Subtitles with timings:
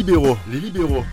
[0.00, 1.04] Libéraux, les libéraux.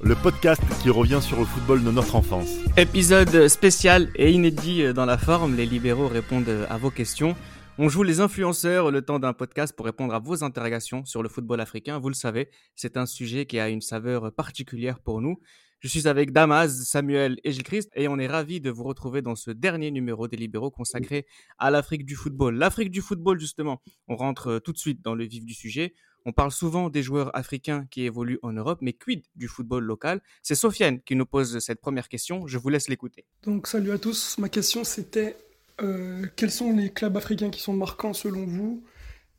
[0.00, 2.58] Le podcast qui revient sur le football de notre enfance.
[2.76, 7.36] Épisode spécial et inédit dans la forme, les libéraux répondent à vos questions.
[7.78, 11.28] On joue les influenceurs le temps d'un podcast pour répondre à vos interrogations sur le
[11.28, 12.00] football africain.
[12.00, 15.38] Vous le savez, c'est un sujet qui a une saveur particulière pour nous.
[15.78, 19.22] Je suis avec Damas, Samuel et Gilles Christ et on est ravis de vous retrouver
[19.22, 21.24] dans ce dernier numéro des libéraux consacré
[21.58, 22.56] à l'Afrique du football.
[22.56, 25.94] L'Afrique du football, justement, on rentre tout de suite dans le vif du sujet.
[26.28, 30.20] On parle souvent des joueurs africains qui évoluent en Europe, mais quid du football local?
[30.42, 32.48] C'est Sofiane qui nous pose cette première question.
[32.48, 33.24] Je vous laisse l'écouter.
[33.44, 34.36] Donc, salut à tous.
[34.38, 35.36] Ma question, c'était
[35.80, 38.82] euh, quels sont les clubs africains qui sont marquants selon vous?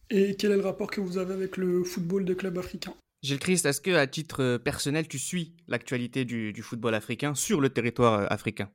[0.10, 2.94] Et quel est le rapport que vous avez avec le football des clubs africains?
[3.22, 7.60] Gilles Christ, est-ce que à titre euh, personnel, tu suis l'actualité du, football africain sur
[7.60, 8.72] le territoire euh, africain?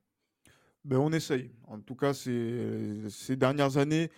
[0.85, 1.51] Ben, On essaye.
[1.67, 4.11] En tout cas, ces dernières années,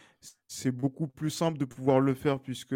[0.48, 2.74] c'est beaucoup plus simple de pouvoir le faire puisque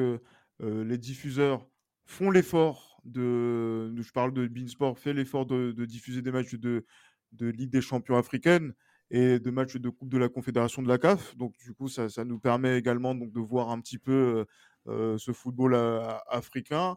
[0.61, 1.67] les diffuseurs
[2.07, 6.85] font l'effort de, je parle de Beansport, fait l'effort de, diffuser des matchs de,
[7.33, 8.75] de Ligue des champions africaine
[9.11, 11.37] et de matchs de Coupe de la Confédération de la CAF.
[11.37, 14.45] Donc, du coup, ça, nous permet également donc, de voir un petit peu
[14.87, 15.75] ce football
[16.29, 16.97] africain.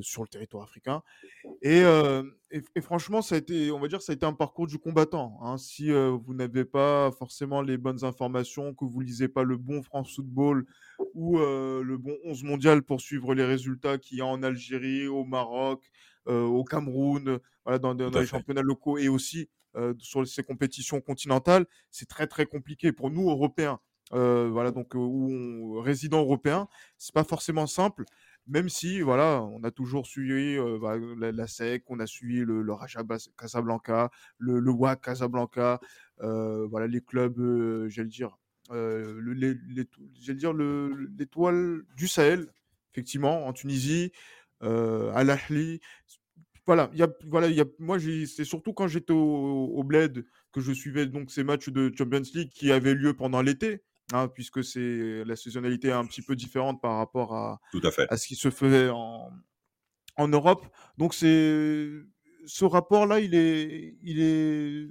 [0.00, 1.02] Sur le territoire africain.
[1.62, 1.82] Et,
[2.50, 5.38] et, franchement, ça a été, on va dire, ça a été un parcours du combattant.
[5.42, 5.58] Hein.
[5.58, 10.14] Si vous n'avez pas forcément les bonnes informations, que vous lisez pas le bon France
[10.14, 10.66] Football
[11.14, 15.24] ou le bon 11 mondial pour suivre les résultats qu'il y a en Algérie, au
[15.24, 15.84] Maroc,
[16.26, 21.66] au Cameroun, voilà, dans, dans les championnats locaux et aussi euh, sur ces compétitions continentales,
[21.90, 23.80] c'est très très compliqué pour nous Européens.
[24.12, 28.04] Euh, voilà, donc euh, ou résidents européens, c'est pas forcément simple
[28.46, 32.72] même si voilà, on a toujours suivi bah, la, SEC, on a suivi le, le
[32.72, 33.02] Raja
[33.38, 35.80] Casablanca, le, le WAC Casablanca,
[36.18, 38.36] voilà les clubs, j'allais dire,
[38.70, 42.48] le, les, dire l'étoile du Sahel,
[42.92, 44.12] effectivement, en Tunisie,
[44.60, 45.80] Al Ahly,
[46.66, 46.90] voilà,
[47.26, 51.92] voilà, moi, c'est surtout quand j'étais au, Bled que je suivais donc ces matchs de
[51.96, 56.22] Champions League qui avaient lieu pendant l'été, hein, puisque c'est la saisonnalité est un petit
[56.22, 58.06] peu différente par rapport à, Tout à, fait.
[58.10, 59.30] à ce qui se faisait en,
[60.16, 60.66] en Europe.
[60.98, 61.88] Donc, c'est
[62.46, 64.88] ce rapport-là, il est, il est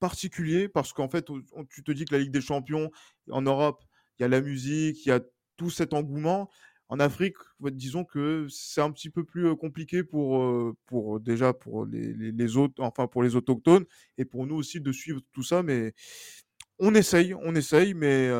[0.00, 1.26] particulier parce qu'en fait,
[1.70, 2.90] tu te dis que la Ligue des Champions
[3.30, 3.82] en Europe,
[4.18, 5.20] il y a la musique, il y a
[5.56, 6.50] tout cet engouement.
[6.88, 12.12] En Afrique, disons que c'est un petit peu plus compliqué pour, pour déjà pour les,
[12.12, 13.84] les, autres, enfin pour les autochtones
[14.18, 15.64] et pour nous aussi de suivre tout ça.
[15.64, 15.94] Mais
[16.78, 18.30] on essaye, on essaye, mais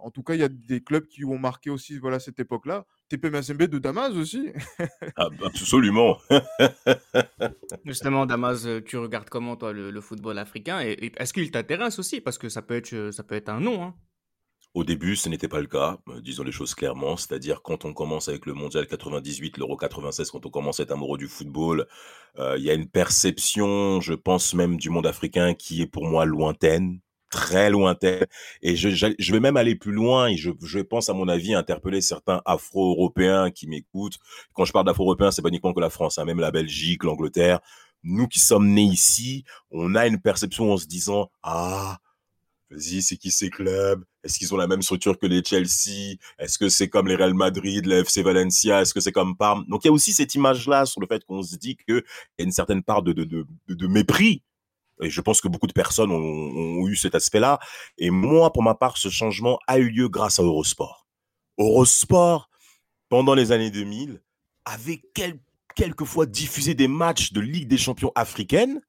[0.00, 2.86] en tout cas, il y a des clubs qui ont marqué aussi voilà, cette époque-là.
[3.08, 4.50] TP Mazembe de Damas aussi.
[5.16, 6.18] Ah, absolument.
[7.84, 12.20] Justement, Damas, tu regardes comment toi le, football africain et, est-ce qu'il t'intéresse aussi?
[12.20, 13.82] Parce que ça peut être, ça peut être un nom.
[13.82, 13.94] Hein.
[14.72, 17.16] Au début, ce n'était pas le cas, disons les choses clairement.
[17.16, 20.92] C'est-à-dire, quand on commence avec le Mondial 98, l'Euro 96, quand on commence à être
[20.92, 21.88] amoureux du football,
[22.38, 26.06] euh, il y a une perception, je pense même du monde africain, qui est pour
[26.06, 27.00] moi lointaine,
[27.30, 28.26] très lointaine.
[28.62, 31.54] Et je, je, vais même aller plus loin et je, je pense, à mon avis,
[31.54, 34.18] interpeller certains Afro-Européens qui m'écoutent.
[34.52, 37.60] Quand je parle d'Afro-Européens, c'est pas uniquement que la France, hein, même la Belgique, l'Angleterre.
[38.02, 41.98] Nous qui sommes nés ici, on a une perception en se disant, ah,
[42.70, 44.04] Vas-y, c'est qui ces clubs?
[44.22, 46.16] Est-ce qu'ils ont la même structure que les Chelsea?
[46.38, 48.80] Est-ce que c'est comme les Real Madrid, le FC Valencia?
[48.80, 49.64] Est-ce que c'est comme Parme?
[49.66, 52.04] Donc il y a aussi cette image-là sur le fait qu'on se dit qu'il
[52.38, 54.42] y a une certaine part de, de, de, de, mépris.
[55.02, 57.58] Et je pense que beaucoup de personnes ont, eu cet aspect-là.
[57.98, 61.06] Et moi, pour ma part, ce changement a eu lieu grâce à Eurosport.
[61.58, 62.50] Eurosport,
[63.08, 64.22] pendant les années 2000,
[64.64, 65.38] avait quel,
[65.74, 68.80] quelquefois diffusé des matchs de Ligue des champions africaine.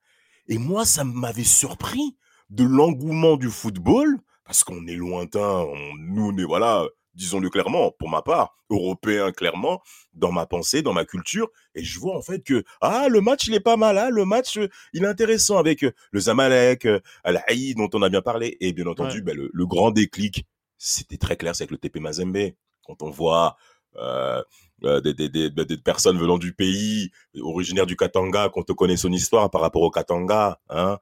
[0.48, 2.18] Et moi, ça m'avait surpris
[2.50, 5.66] de l'engouement du football, parce qu'on est lointain,
[6.00, 9.82] nous, on est, voilà, disons-le clairement, pour ma part, européen clairement,
[10.14, 13.48] dans ma pensée, dans ma culture, et je vois en fait que, ah, le match,
[13.48, 14.60] il est pas mal, hein, le match,
[14.94, 18.74] il est intéressant avec euh, le Zamalek, euh, Al-Haï, dont on a bien parlé, et
[18.74, 20.46] bien entendu, ben, le, le, grand déclic,
[20.78, 22.52] c'était très clair, c'est avec le TP Mazembe,
[22.86, 23.58] quand on voit
[23.98, 24.44] euh, euh,
[24.82, 29.12] des, des, des, des, personnes venant du pays, originaires du Katanga, qu'on te connaît son
[29.12, 30.98] histoire par rapport au Katanga, hein,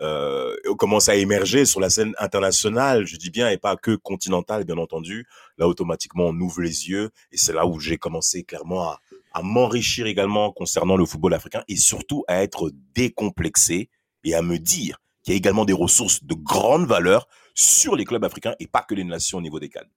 [0.00, 4.64] euh, commence à émerger sur la scène internationale, je dis bien, et pas que continentale,
[4.64, 5.26] bien entendu.
[5.58, 9.00] Là, automatiquement, on ouvre les yeux, et c'est là où j'ai commencé clairement à,
[9.32, 13.90] à m'enrichir également concernant le football africain, et surtout à être décomplexé
[14.24, 18.04] et à me dire qu'il y a également des ressources de grande valeur sur les
[18.04, 19.88] clubs africains et pas que les nations au niveau des cannes.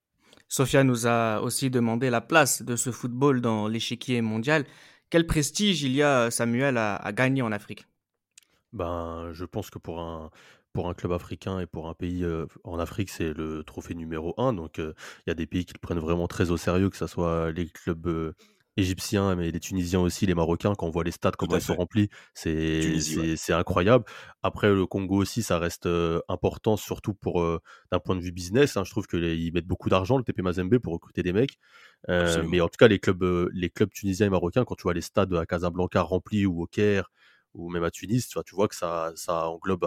[0.50, 4.66] Sofia nous a aussi demandé la place de ce football dans l'échiquier mondial.
[5.10, 7.86] Quel prestige il y a, Samuel, à, gagner en Afrique?
[8.74, 10.30] Ben, Je pense que pour un,
[10.74, 14.34] pour un club africain et pour un pays euh, en Afrique, c'est le trophée numéro
[14.38, 14.54] un.
[14.54, 14.94] Donc, euh,
[15.26, 17.52] il y a des pays qui le prennent vraiment très au sérieux, que ce soit
[17.52, 18.34] les clubs euh,
[18.78, 21.76] égyptiens, mais les Tunisiens aussi, les Marocains, quand on voit les stades, comment ils sont
[21.76, 24.06] remplis, c'est incroyable.
[24.44, 25.90] Après, le Congo aussi, ça reste
[26.30, 27.44] important, surtout pour
[27.92, 28.78] d'un point de vue business.
[28.78, 28.84] Hein.
[28.86, 31.58] Je trouve qu'ils mettent beaucoup d'argent, le TP Mazembe, pour recruter des mecs.
[32.08, 35.02] mais en tout cas, les clubs, les clubs tunisiens et marocains, quand tu vois les
[35.02, 37.12] stades à Casablanca remplis ou au Caire,
[37.57, 39.86] ou même à Tunis, tu vois, tu vois que ça, ça englobe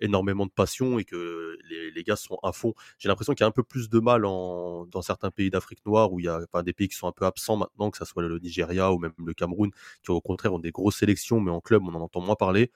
[0.00, 2.74] énormément de passion et que les, les gars sont à fond.
[2.98, 5.84] J'ai l'impression qu'il y a un peu plus de mal en, dans certains pays d'Afrique
[5.86, 7.98] noire où il y a enfin, des pays qui sont un peu absents maintenant, que
[7.98, 9.70] ce soit le Nigeria ou même le Cameroun,
[10.02, 12.72] qui au contraire ont des grosses sélections, mais en club on en entend moins parler.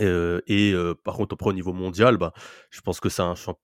[0.00, 2.32] Euh, et euh, par contre, au niveau mondial, bah,
[2.70, 3.22] je pense que c'est,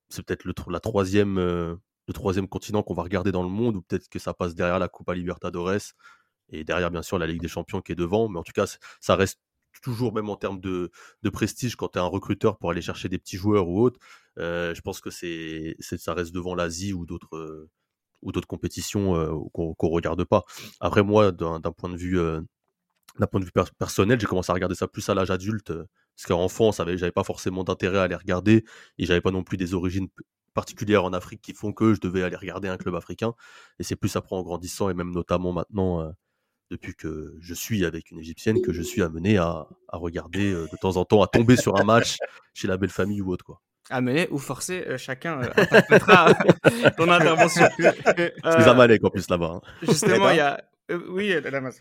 [0.09, 1.75] c'est peut-être le, la troisième, euh,
[2.07, 4.79] le troisième continent qu'on va regarder dans le monde, ou peut-être que ça passe derrière
[4.79, 5.95] la Copa Libertadores
[6.51, 8.29] et derrière bien sûr la Ligue des Champions qui est devant.
[8.29, 8.67] Mais en tout cas,
[9.01, 9.41] ça reste
[9.81, 10.91] toujours, même en termes de,
[11.33, 14.01] prestige, quand tu es un recruteur pour aller chercher des petits joueurs ou autres,
[14.39, 17.69] euh, je pense que c'est, ça reste devant l'Asie ou d'autres, euh,
[18.23, 20.45] ou d'autres compétitions euh, qu'on ne regarde pas.
[20.81, 22.19] Après, moi, d'un, point de vue,
[23.19, 26.27] d'un point de vue personnel, j'ai commencé à regarder ça plus à l'âge adulte, parce
[26.27, 28.65] qu'enfant, j'avais pas forcément d'intérêt à les regarder,
[28.99, 30.09] et j'avais pas non plus des origines
[30.55, 33.35] particulières en Afrique qui font que je devais aller regarder un club africain.
[33.79, 36.13] Et c'est plus après en grandissant, et même notamment maintenant
[36.71, 40.69] depuis que je suis avec une Égyptienne, que je suis amené à, à regarder euh,
[40.71, 42.19] de temps en temps, à tomber sur un match
[42.55, 43.45] chez la belle famille ou autre.
[43.45, 43.61] Quoi.
[43.91, 47.67] Amener ou forcer, euh, chacun euh, ton intervention.
[47.79, 49.55] C'est Zamalek en plus là-bas.
[49.57, 49.61] Hein.
[49.83, 50.63] Justement, il y a.
[51.09, 51.81] oui, Damas.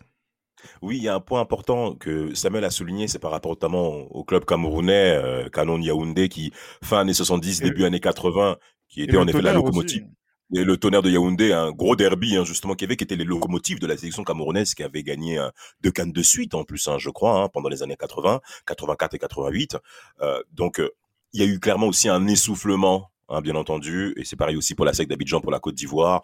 [0.82, 3.86] Oui, il y a un point important que Samuel a souligné, c'est par rapport notamment
[3.86, 6.52] au club camerounais, Canon Yaoundé, qui
[6.82, 8.56] fin années 70, début années 80,
[8.88, 10.08] qui était en effet la locomotive.
[10.54, 13.24] Et le tonnerre de Yaoundé, un gros derby hein, justement qui avait, qui était les
[13.24, 15.38] locomotives de la sélection camerounaise, qui avait gagné
[15.82, 19.14] deux cannes de suite en plus, hein, je crois, hein, pendant les années 80, 84
[19.14, 19.76] et 88.
[20.22, 20.90] Euh, donc euh,
[21.34, 23.10] il y a eu clairement aussi un essoufflement,
[23.42, 26.22] bien entendu, et c'est pareil aussi pour la SEC d'Abidjan, pour la Côte d'Ivoire.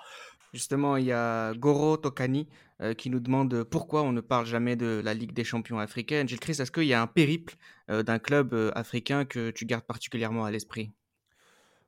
[0.54, 2.48] Justement, il y a Goro Tokani
[2.80, 6.26] euh, qui nous demande pourquoi on ne parle jamais de la Ligue des champions africaine.
[6.26, 7.56] Gilles Chris, est-ce qu'il y a un périple
[7.88, 10.92] d'un club africain que tu gardes particulièrement à l'esprit?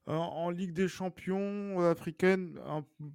[0.06, 2.58] En, Ligue des Champions euh, africaine,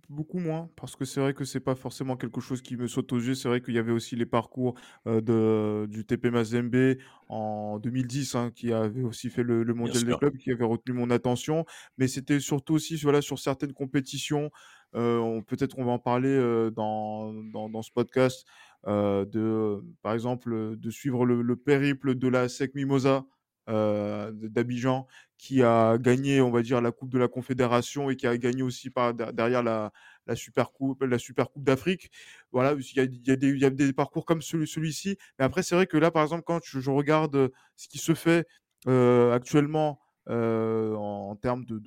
[0.09, 3.11] beaucoup moins, parce que c'est vrai que c'est pas forcément quelque chose qui me saute
[3.13, 3.35] aux yeux.
[3.35, 4.75] C'est vrai qu'il y avait aussi les parcours
[5.07, 6.97] euh, de, du TP Mazembe
[7.29, 11.09] en 2010, hein, qui avait aussi fait le, mondial des clubs, qui avait retenu mon
[11.09, 11.65] attention.
[11.97, 14.51] Mais c'était surtout aussi voilà, sur certaines compétitions.
[14.93, 16.37] Euh, peut-être on va en parler
[16.75, 18.45] dans, dans, ce podcast.
[18.85, 23.23] de, par exemple, de suivre le, le périple de la SEC Mimosa euh,
[23.67, 25.07] d'Abidjan
[25.41, 28.61] qui a gagné, on va dire, la Coupe de la Confédération et qui a gagné
[28.61, 29.91] aussi par, derrière la,
[30.35, 32.11] Super Coupe, la Super Coupe d'Afrique.
[32.51, 35.17] Voilà, il y, a, des, parcours comme celui, celui-ci.
[35.39, 38.45] Mais après, c'est vrai que là, par exemple, quand je, regarde ce qui se fait
[38.87, 39.99] euh, actuellement
[40.29, 41.81] euh, en, termes de,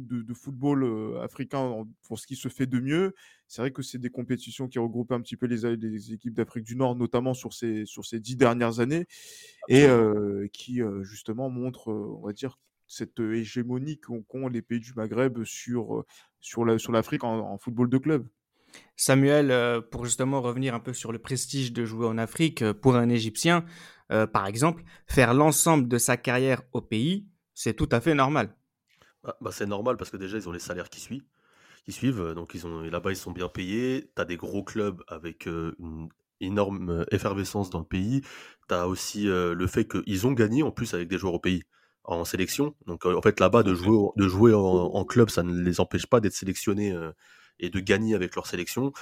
[0.00, 3.14] de, football africain pour ce qui se fait de mieux,
[3.48, 6.64] c'est vrai que c'est des compétitions qui regroupent un petit peu les, les équipes d'Afrique
[6.64, 9.06] du Nord, notamment sur ces, sur ces dix dernières années,
[9.68, 9.86] et
[10.52, 16.04] qui justement montrent, on va dire, cette hégémonie qu'ont les pays du Maghreb sur,
[16.40, 18.28] sur l'Afrique sur en, football de club.
[18.96, 23.08] Samuel, pour justement revenir un peu sur le prestige de jouer en Afrique, pour un
[23.08, 23.64] Égyptien,
[24.08, 28.54] par exemple, faire l'ensemble de sa carrière au pays, c'est tout à fait normal.
[29.24, 31.24] Bah, bah, c'est normal parce que déjà, ils ont les salaires qui suivent
[31.84, 32.20] qui suivent.
[32.20, 34.10] Euh, donc ils ont là-bas ils sont bien payés.
[34.16, 36.08] Tu as des gros clubs avec euh, une
[36.40, 38.22] énorme euh, effervescence dans le pays.
[38.68, 41.64] Tu as aussi le fait qu'ils ont gagné en plus avec des joueurs au pays
[42.04, 42.74] en sélection.
[42.86, 46.20] Donc en fait là-bas de jouer de jouer en, club, ça ne les empêche pas
[46.20, 46.96] d'être sélectionnés
[47.60, 48.92] et de gagner avec leur sélection.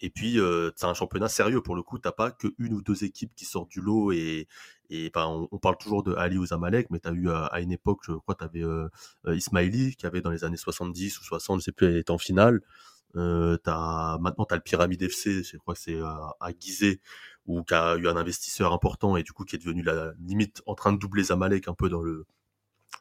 [0.00, 1.98] Et puis, euh, c'est un championnat sérieux pour le coup.
[1.98, 4.46] T'as pas que une ou deux équipes qui sortent du lot et,
[4.90, 7.72] et ben, on, parle toujours de Ali ou Zamalek, mais tu as eu à, une
[7.72, 8.88] époque, je crois, tu avais euh,
[9.26, 12.18] Ismaili qui avait dans les années 70 ou 60, je sais plus, elle était en
[12.18, 12.60] finale.
[13.16, 17.00] Euh, as, maintenant, tu as le Pyramide FC, je crois que c'est à, à Gizeh,
[17.46, 20.62] où qui a eu un investisseur important et du coup qui est devenu la limite
[20.66, 22.26] en train de doubler Zamalek un peu dans le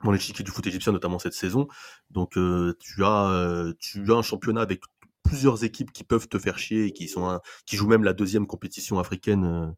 [0.03, 1.67] dans l'échiquier du foot égyptien, notamment cette saison.
[2.11, 4.81] Donc euh, tu as euh, tu as un championnat avec
[5.23, 8.47] plusieurs équipes qui peuvent te faire chier et qui sont qui jouent même la deuxième
[8.47, 9.73] compétition africaine euh, euh,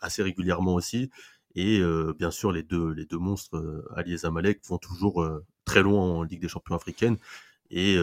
[0.00, 1.10] assez régulièrement aussi.
[1.54, 5.28] Et euh, bien sûr, les deux les deux monstres Ali et Zamalek vont toujours
[5.64, 7.16] très loin en Ligue des Champions africaine
[7.70, 7.96] et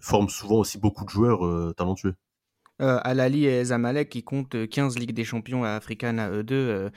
[0.00, 2.14] forment souvent aussi beaucoup de joueurs talentueux.
[2.80, 6.90] Euh, Al-Ali et Zamalek qui comptent 15 Ligues des Champions africaines à eux deux,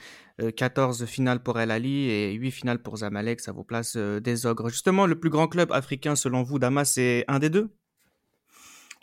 [0.56, 4.68] 14 finales pour Al-Ali et 8 finales pour Zamalek, ça vous place des ogres.
[4.68, 7.70] Justement, le plus grand club africain selon vous, Damas, c'est un des deux?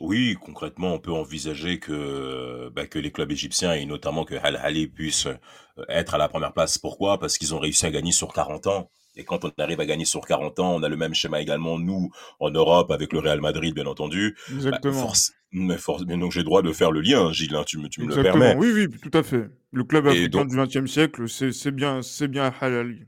[0.03, 4.57] Oui, concrètement, on peut envisager que, bah, que les clubs égyptiens et notamment que Al
[4.57, 6.77] Ahly puissent euh, être à la première place.
[6.77, 7.19] Pourquoi?
[7.19, 8.89] Parce qu'ils ont réussi à gagner sur 40 ans.
[9.15, 11.77] Et quand on arrive à gagner sur 40 ans, on a le même schéma également,
[11.77, 14.35] nous, en Europe, avec le Real Madrid, bien entendu.
[14.49, 15.11] Bah, Exactement.
[15.55, 15.77] Mais,
[16.07, 18.07] mais donc j'ai le droit de faire le lien, Gilles, hein, tu me, tu me
[18.07, 18.55] le permets.
[18.57, 19.51] Oui, oui, tout à fait.
[19.71, 23.01] Le club africain du XXe siècle, c'est bien, c'est bien Halali.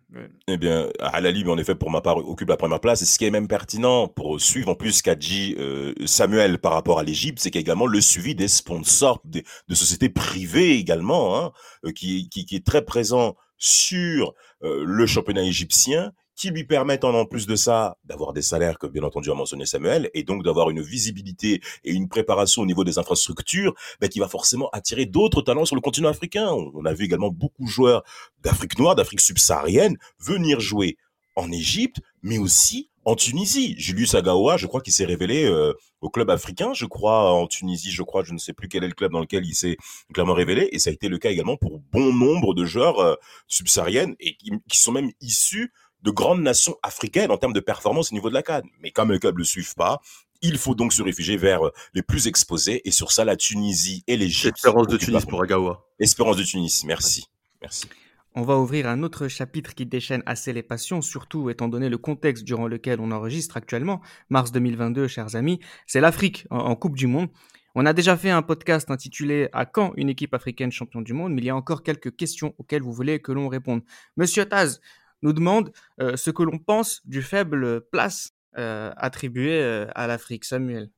[0.47, 3.01] Eh bien, Halali, en effet, pour ma part, occupe la première place.
[3.01, 6.73] Et ce qui est même pertinent pour suivre en plus qu'a dit euh, Samuel par
[6.73, 11.51] rapport à l'Égypte, c'est qu'également le suivi des sponsors des, de sociétés privées également, hein,
[11.85, 14.33] euh, qui, qui, qui, est très présent sur
[14.65, 19.03] le championnat égyptien qui lui permettent en, plus de ça d'avoir des salaires que bien
[19.03, 22.99] entendu a mentionné Samuel et donc d'avoir une visibilité et une préparation au niveau des
[22.99, 26.49] infrastructures ben, qui va forcément attirer d'autres talents sur le continent africain.
[26.51, 28.03] On a vu également beaucoup de joueurs
[28.43, 30.97] d'Afrique noire, d'Afrique subsaharienne venir jouer
[31.35, 33.75] en Égypte, mais aussi en Tunisie.
[33.77, 37.91] Julius Agaoua, je crois qu'il s'est révélé euh, au club africain, je crois, en Tunisie,
[37.91, 39.77] je crois, je ne sais plus quel est le club dans lequel il s'est
[40.13, 43.15] clairement révélé, et ça a été le cas également pour bon nombre de joueurs euh,
[43.47, 45.71] subsahariennes et qui, qui, sont même issus
[46.01, 48.69] de grandes nations africaines en termes de performance au niveau de la Cannes.
[48.81, 50.01] Mais comme les clubs ne le suivent pas,
[50.41, 52.81] il faut donc se réfugier vers euh, les plus exposés.
[52.85, 54.57] Et sur ça, la Tunisie et l'Égypte.
[54.57, 55.85] Espérance de Tunis pour Agawa.
[55.99, 57.25] Espérance de Tunis, merci.
[57.61, 57.87] Merci.
[58.37, 61.97] On va ouvrir un autre chapitre qui déchaîne assez les passions, surtout étant donné le
[61.97, 67.07] contexte durant lequel on enregistre actuellement, mars 2022, chers amis, c'est l'Afrique en, Coupe du
[67.07, 67.29] Monde.
[67.75, 71.33] On a déjà fait un podcast intitulé À quand une équipe africaine champion du monde,
[71.33, 73.83] mais il y a encore quelques questions auxquelles vous voulez que l'on réponde.
[74.17, 74.81] Monsieur Taz,
[75.21, 80.43] nous demande euh, ce que l'on pense du faible place euh, attribuée euh, à l'Afrique.
[80.43, 80.89] Samuel.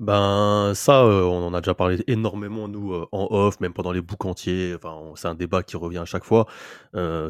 [0.00, 4.24] Ben ça, on en a déjà parlé énormément nous en off, même pendant les boucs
[4.24, 4.74] entiers.
[4.74, 6.46] Enfin, c'est un débat qui revient à chaque fois.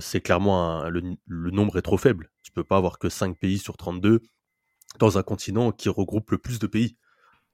[0.00, 1.16] c'est clairement le,
[1.50, 2.30] nombre est trop faible.
[2.42, 4.20] Tu peux pas avoir que 5 pays sur 32
[5.00, 6.96] dans un continent qui regroupe le plus de pays.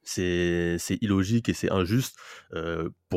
[0.02, 2.16] C'est illogique et c'est injuste.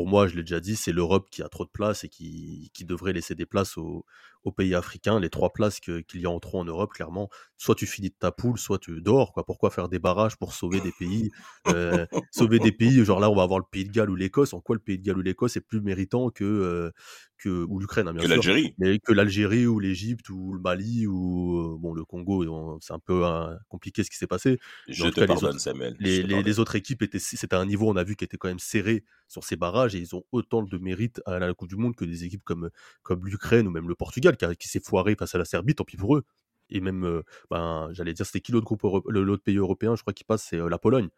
[0.00, 2.70] Pour moi, je l'ai déjà dit, c'est l'Europe qui a trop de place et qui,
[2.72, 4.06] qui devrait laisser des places aux,
[4.44, 7.28] aux pays africains, les trois places qu'il y a en trop en Europe, clairement,
[7.58, 9.34] soit tu finis de ta poule, soit tu dors.
[9.34, 9.44] Quoi.
[9.44, 11.30] Pourquoi faire des barrages pour sauver des pays
[11.68, 14.54] euh, Sauver des pays, genre là, on va avoir le pays de Galles ou l'Écosse.
[14.54, 16.90] En quoi le pays de Galles ou l'Écosse est plus méritant que, euh,
[17.36, 18.74] que ou l'Ukraine, hein, bien que l'Algérie.
[18.78, 23.26] Mais que l'Algérie ou l'Égypte ou le Mali ou bon le Congo, c'est un peu
[23.26, 24.58] hein, compliqué ce qui s'est passé.
[24.88, 25.96] Je te pardonne, Samuel.
[26.00, 28.58] Les, les, autres équipes étaient, c'était un niveau, on a vu, qui était quand même
[28.58, 31.94] serré sur ces barrages et ils ont autant de mérite à la Coupe du Monde
[31.94, 32.68] que des équipes comme,
[33.02, 35.96] comme l'Ukraine ou même le Portugal qui, s'est foiré face à la Serbie, tant pis
[35.96, 36.24] pour eux.
[36.68, 40.12] Et même, euh, ben, j'allais dire, c'était qui l'autre groupe, l'autre pays européen, je crois
[40.12, 41.08] qu'il passe, c'est euh, la Pologne.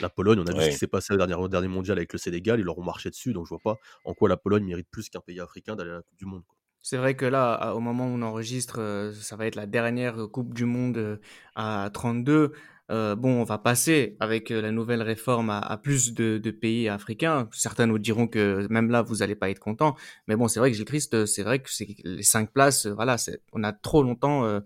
[0.00, 2.18] La Pologne, on a vu ce qui s'est passé au dernier, dernier mondial avec le
[2.18, 4.88] Sénégal, ils leur ont marché dessus, donc je vois pas en quoi la Pologne mérite
[4.90, 6.42] plus qu'un pays africain d'aller à la Coupe du Monde.
[6.82, 10.16] C'est vrai que là, au moment où on enregistre, euh, ça va être la dernière
[10.32, 11.20] Coupe du Monde
[11.54, 12.52] à 32.
[12.90, 17.48] Euh, bon, on va passer avec euh, la nouvelle réforme à, plus de, pays africains.
[17.52, 19.94] Certains nous diront que même là, vous n'allez pas être content.
[20.26, 22.86] Mais bon, c'est vrai que Gilles Christ, euh, c'est vrai que c'est les cinq places,
[22.86, 23.16] voilà,
[23.52, 24.60] on a trop longtemps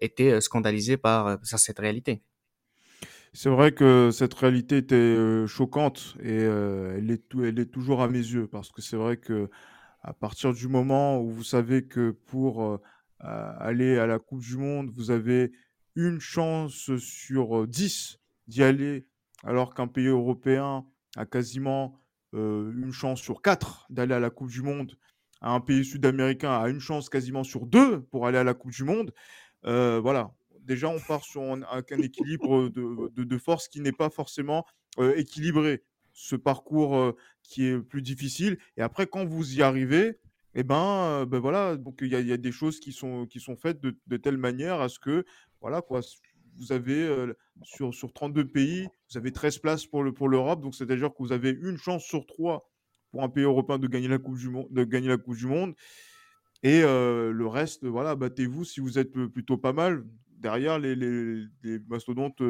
[0.00, 2.22] été scandalisé par cette réalité.
[3.32, 8.18] C'est vrai que cette réalité était choquante et elle, est elle est toujours à mes
[8.18, 9.48] yeux parce que c'est vrai que
[10.02, 12.80] à partir du moment où vous savez que pour
[13.20, 15.52] aller à la Coupe du Monde, vous avez
[15.96, 19.06] une chance sur 10 d'y aller,
[19.42, 20.84] alors qu'un pays européen
[21.16, 22.00] a quasiment
[22.32, 24.98] une chance sur 4 d'aller à la Coupe du Monde.
[25.40, 28.82] Un pays sud-américain a une chance quasiment sur 2 pour aller à la Coupe du
[28.82, 29.12] Monde.
[29.62, 31.62] voilà, déjà on part sur un,
[31.98, 34.66] équilibre de, force qui n'est pas forcément
[35.16, 35.84] équilibré.
[36.16, 38.58] Ce parcours qui est plus difficile.
[38.76, 40.18] Et après, quand vous y arrivez,
[40.54, 43.98] eh ben, ben voilà, il y, a des choses qui sont, qui sont faites de,
[44.06, 45.24] de, telle manière à ce que
[45.64, 46.00] voilà quoi.
[46.58, 47.10] Vous avez
[47.62, 51.16] sur, sur 32 pays, vous avez 13 places pour, le, pour l'Europe, donc c'est-à-dire que
[51.20, 52.70] vous avez une chance sur trois
[53.10, 54.68] pour un pays européen de gagner la Coupe du Monde.
[54.70, 55.74] De gagner la coupe du monde.
[56.62, 60.04] Et le reste, voilà, battez-vous si vous êtes plutôt pas mal
[60.36, 62.42] derrière les, les, mastodontes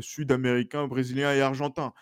[0.00, 1.92] sud-américains, brésiliens et argentins.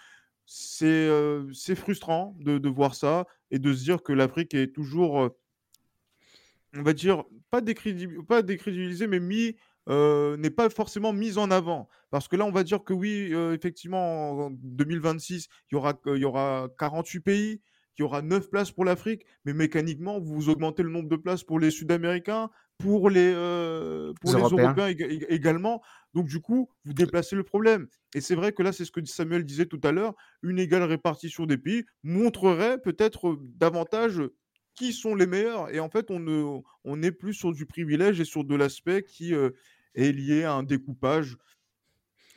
[0.46, 5.28] C'est, frustrant de, de, voir ça et de se dire que l'Afrique est toujours,
[6.72, 7.60] on va dire, pas,
[8.28, 9.56] pas décrédibilisée, mais mis
[9.88, 11.88] n'est pas forcément mise en avant.
[12.10, 16.18] Parce que là, on va dire que oui, effectivement, en 2026, il y aura, il
[16.18, 17.60] y aura 48 pays,
[17.98, 21.44] il y aura 9 places pour l'Afrique, mais mécaniquement, vous augmentez le nombre de places
[21.44, 23.32] pour les Sud-Américains, pour les,
[24.20, 24.86] pour les, Européens,
[25.28, 25.82] également.
[26.14, 27.86] Donc, du coup, vous déplacez le problème.
[28.14, 30.82] Et c'est vrai que là, c'est ce que Samuel disait tout à l'heure, une égale
[30.82, 34.22] répartition des pays montrerait peut-être davantage
[34.74, 35.74] qui sont les meilleurs.
[35.74, 39.02] Et en fait, on, ne, on est plus sur du privilège et sur de l'aspect
[39.02, 41.36] qui est lié à un découpage.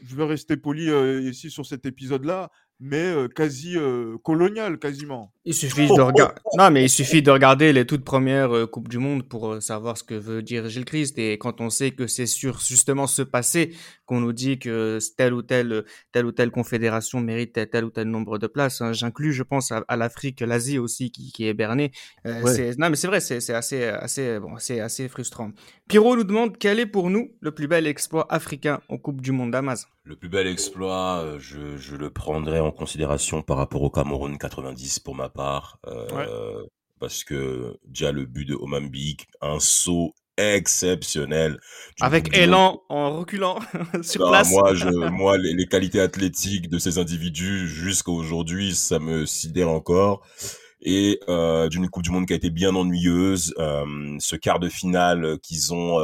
[0.04, 0.89] Je vais rester poli
[1.27, 3.77] ici sur cet épisode-là, mais quasi
[4.24, 5.35] colonial, quasiment.
[5.48, 6.42] Il suffit de regarder.
[6.58, 9.60] Non, mais il suffit de regarder les toutes premières euh, coupes du monde pour euh,
[9.60, 11.20] savoir ce que veut dire Gilles Christ.
[11.20, 13.75] Et quand on sait que c'est sur justement ce passé
[14.08, 18.08] qu'on nous dit que telle ou telle telle ou telle confédération mérite tel, ou tel
[18.08, 18.82] nombre de places.
[18.82, 18.92] Hein.
[18.92, 21.92] J'inclus, je pense, à, l'Afrique, l'Asie aussi qui, qui est bernée.
[22.25, 25.52] Euh, non, mais c'est vrai, c'est assez assez bon, c'est assez frustrant.
[25.88, 29.32] Pierrot nous demande quel est pour nous le plus bel exploit africain en Coupe du
[29.32, 29.88] Monde d'Amaz.
[30.08, 34.38] Le plus bel exploit, euh, je, je, le prendrai en considération par rapport au Cameroun
[34.38, 35.80] 90 pour ma part.
[35.88, 36.63] Euh,
[37.00, 41.60] Parce que déjà le but de Omambik, un saut exceptionnel.
[42.01, 43.60] Avec élan en reculant
[44.01, 44.50] sur place.
[44.51, 49.70] Moi, je, moi les, les, qualités athlétiques de ces individus jusqu'à aujourd'hui, ça me sidère
[49.70, 50.25] encore.
[50.82, 54.70] Et euh, d'une Coupe du Monde qui a été bien ennuyeuse, euh, ce quart de
[54.70, 56.00] finale qu'ils ont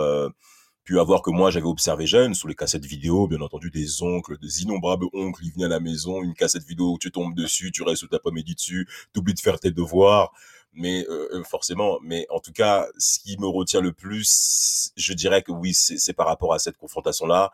[0.83, 4.37] pu avoir que moi j'avais observé jeune sous les cassettes vidéo, bien entendu des oncles,
[4.39, 7.83] des innombrables oncles, ils venaient à la maison, une cassette vidéo, tu tombes dessus, tu
[7.83, 10.31] restes tout après-midi dessus, t'oublies de faire tes devoirs,
[10.73, 15.13] mais euh, euh, forcément, mais en tout cas, ce qui me retient le plus, je
[15.13, 17.51] dirais que oui, c'est par rapport à cette confrontation-là.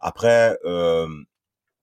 [0.00, 1.06] Après, euh,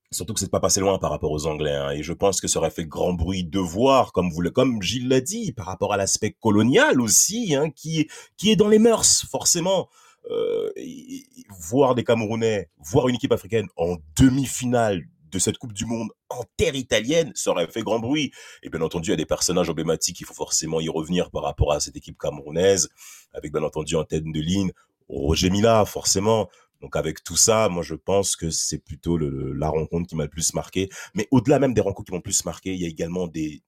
[0.10, 2.48] Surtout que c'est pas passé loin par rapport aux Anglais, hein, et je pense que
[2.48, 5.92] ça aurait fait grand bruit de voir, comme vous comme Gilles l'a dit, par rapport
[5.92, 9.90] à l'aspect colonial aussi, hein, qui qui est dans les mœurs forcément
[10.30, 10.70] euh,
[11.60, 16.44] voir des Camerounais, voir une équipe africaine en demi-finale de cette Coupe du Monde en
[16.56, 18.32] terre italienne, ça aurait fait grand bruit.
[18.64, 21.44] Et bien entendu, il y a des personnages emblématiques, il faut forcément y revenir par
[21.44, 22.90] rapport à cette équipe camerounaise,
[23.34, 24.72] avec bien entendu en tête de ligne
[25.10, 26.50] Roger Mila, forcément.
[26.82, 30.30] Donc avec tout ça, moi je pense que c'est plutôt la rencontre qui m'a le
[30.30, 30.90] plus marqué.
[31.16, 33.64] Mais au-delà même des rencontres qui m'ont le plus marqué, il y a également des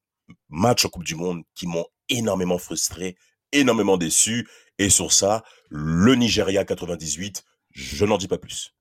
[0.50, 3.16] matchs en Coupe du Monde qui m'ont énormément frustré,
[3.52, 4.48] énormément déçu.
[4.78, 8.74] Et sur ça, le Nigeria 98, je n'en dis pas plus.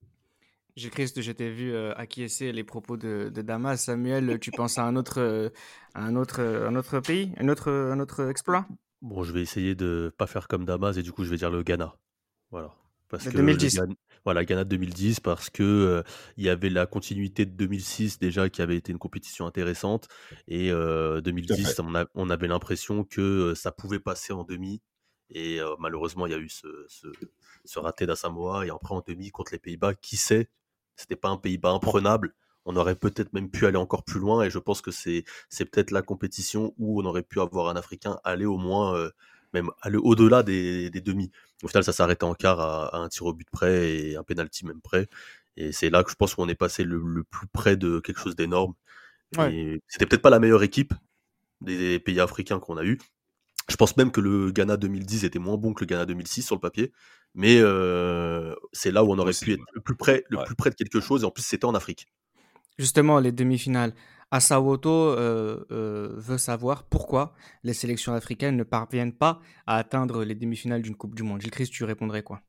[0.76, 3.82] J'ai Christ, je t'ai vu euh, acquiescer les propos de, Damas.
[3.82, 5.50] Samuel, tu penses à un autre, euh,
[5.96, 8.66] un autre, un autre pays, un autre, un autre exploit?
[9.02, 11.50] Bon, je vais essayer de pas faire comme Damas et du coup, je vais dire
[11.50, 11.96] le Ghana.
[12.52, 12.72] Voilà.
[13.08, 13.80] Parce que 2010.
[14.28, 16.02] Voilà, Ghana 2010 parce que euh,
[16.36, 20.08] il y avait la continuité de 2006 déjà qui avait été une compétition intéressante
[20.46, 24.80] et 2010 on, on, avait l'impression que ça pouvait passer en demi
[25.30, 26.66] et malheureusement, il y a eu ce,
[27.64, 28.66] ce, raté d'Asamoah.
[28.66, 30.48] Et après, en demi, contre les Pays-Bas, qui sait?
[30.96, 32.34] C'était pas un Pays-Bas imprenable.
[32.64, 34.42] On aurait peut-être même pu aller encore plus loin.
[34.42, 37.76] Et je pense que c'est, c'est peut-être la compétition où on aurait pu avoir un
[37.76, 39.10] Africain aller au moins,
[39.52, 41.30] même aller au-delà des, des, demi.
[41.62, 44.66] Au final, ça arrêté en quart à, un tir au but près et un penalty
[44.66, 45.08] même près.
[45.56, 48.36] Et c'est là que je pense qu'on est passé le, plus près de quelque chose
[48.36, 48.74] d'énorme.
[49.32, 50.94] C'était peut-être pas la meilleure équipe
[51.60, 52.98] des pays africains qu'on a eu,
[53.68, 56.54] je pense même que le Ghana 2010 était moins bon que le Ghana 2006 sur
[56.54, 56.92] le papier,
[57.34, 60.70] mais euh, c'est là où on aurait pu être le plus près, le plus près
[60.70, 62.06] de quelque chose, et en plus c'était en Afrique.
[62.78, 63.92] Justement, les demi-finales.
[64.30, 70.34] Asawoto euh, euh, veut savoir pourquoi les sélections africaines ne parviennent pas à atteindre les
[70.34, 71.40] demi-finales d'une Coupe du Monde.
[71.40, 72.42] Gilles Christ, tu répondrais quoi?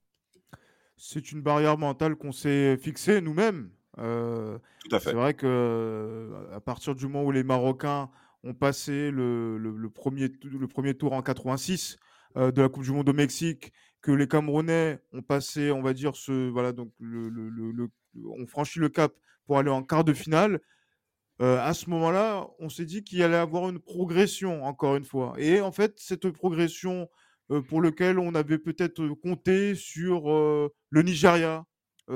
[0.98, 3.70] C'est une barrière mentale qu'on s'est fixée nous-mêmes.
[3.96, 5.10] Tout à fait.
[5.10, 8.10] C'est vrai que à partir du moment où les Marocains
[8.44, 11.98] ont passé le, le, premier, le premier tour en 86
[12.38, 15.94] euh, de la Coupe du Monde au Mexique, que les Camerounais ont passé, on va
[15.94, 17.90] dire, ce, voilà, donc le, le
[18.26, 19.14] ont franchi le cap
[19.46, 20.60] pour aller en quart de finale.
[21.42, 25.34] Euh, à ce moment-là, on s'est dit qu'il allait avoir une progression, encore une fois.
[25.38, 27.10] Et en fait, cette progression
[27.52, 31.66] euh, pour laquelle on avait peut-être compté sur le Nigeria,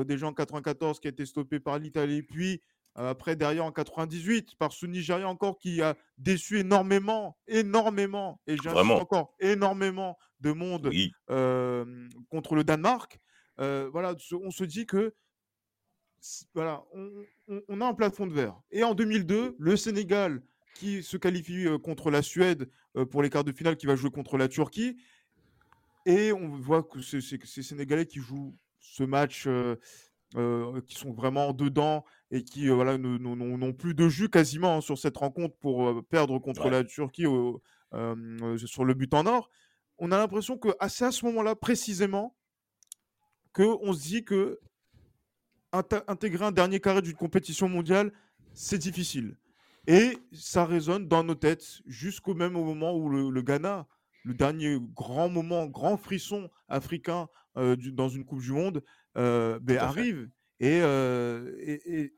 [0.05, 2.61] déjà en 94, qui a été stoppé par l'Italie, puis
[2.95, 8.91] après, derrière, en 98, par ce Nigeria encore qui a déçu énormément, énormément, et j'insiste
[8.91, 10.91] encore, énormément de monde
[12.29, 13.19] contre le Danemark.
[13.57, 15.13] voilà, on se dit que
[16.53, 16.83] voilà,
[17.67, 18.59] on, a un plafond de verre.
[18.71, 20.41] Et en 2002, le Sénégal
[20.75, 22.69] qui se qualifie contre la Suède
[23.11, 24.97] pour les quarts de finale, qui va jouer contre la Turquie.
[26.05, 29.47] Et on voit que c'est ces Sénégalais qui jouent ce match
[30.35, 34.81] euh, qui sont vraiment dedans et qui euh, voilà n'ont plus de jus quasiment hein,
[34.81, 37.25] sur cette rencontre pour euh, perdre contre la Turquie
[38.65, 39.51] sur le but en or.
[39.99, 42.35] On a l'impression que c'est à ce moment-là précisément
[43.53, 44.59] que on se dit que
[45.73, 48.11] intégrer un dernier carré d'une compétition mondiale,
[48.53, 49.37] c'est difficile.
[49.87, 53.85] Et ça résonne dans nos têtes jusqu'au même moment où le, Ghana,
[54.23, 58.81] le dernier grand moment, grand frisson africain dans une Coupe du Monde,
[59.15, 60.29] ben, arrive.
[60.59, 62.13] Et, et,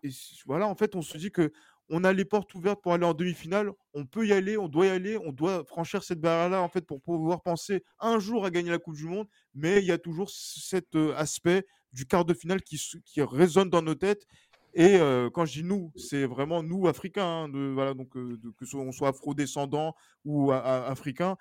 [0.46, 1.52] voilà, en fait, on se dit que
[1.90, 3.72] on a les portes ouvertes pour aller en demi-finale.
[3.94, 6.82] On peut y aller, on doit y aller, on doit franchir cette barrière-là en fait
[6.82, 9.28] pour pouvoir penser un jour à gagner la Coupe du Monde.
[9.54, 11.66] Mais il y a toujours cet aspect
[11.96, 12.80] du quart de finale qui,
[13.18, 14.28] résonne dans nos têtes.
[14.74, 15.00] Et
[15.34, 18.92] quand je dis nous, c'est vraiment nous, Africains, hein, de, voilà, donc, que soit, on
[18.92, 21.38] soit afro-descendants ou africains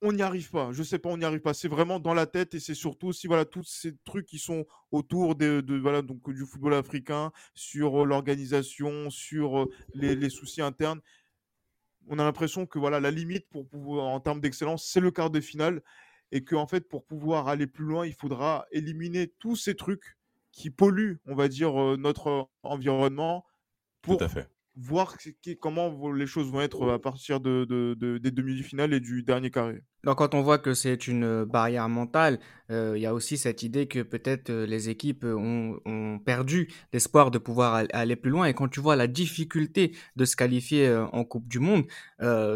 [0.00, 0.72] on n'y arrive pas.
[0.72, 1.54] Je sais pas, on n'y arrive pas.
[1.54, 4.64] C'est vraiment dans la tête et c'est surtout aussi voilà tous ces trucs qui sont
[4.92, 11.00] autour de, voilà donc du football africain, sur l'organisation, sur les, soucis internes.
[12.06, 15.30] On a l'impression que voilà la limite pour pouvoir en termes d'excellence, c'est le quart
[15.30, 15.82] de finale
[16.32, 20.16] et que en fait pour pouvoir aller plus loin, il faudra éliminer tous ces trucs
[20.52, 23.44] qui polluent, on va dire notre environnement
[24.02, 25.16] pour Tout à fait voir
[25.60, 27.64] comment les choses vont être à partir de,
[28.18, 29.82] des demi-finales et du dernier carré.
[30.04, 32.38] Donc quand on voit que c'est une barrière mentale,
[32.70, 37.38] il y a aussi cette idée que peut-être les équipes ont, ont perdu l'espoir de
[37.38, 38.46] pouvoir aller plus loin.
[38.46, 41.84] Et quand tu vois la difficulté de se qualifier en Coupe du Monde,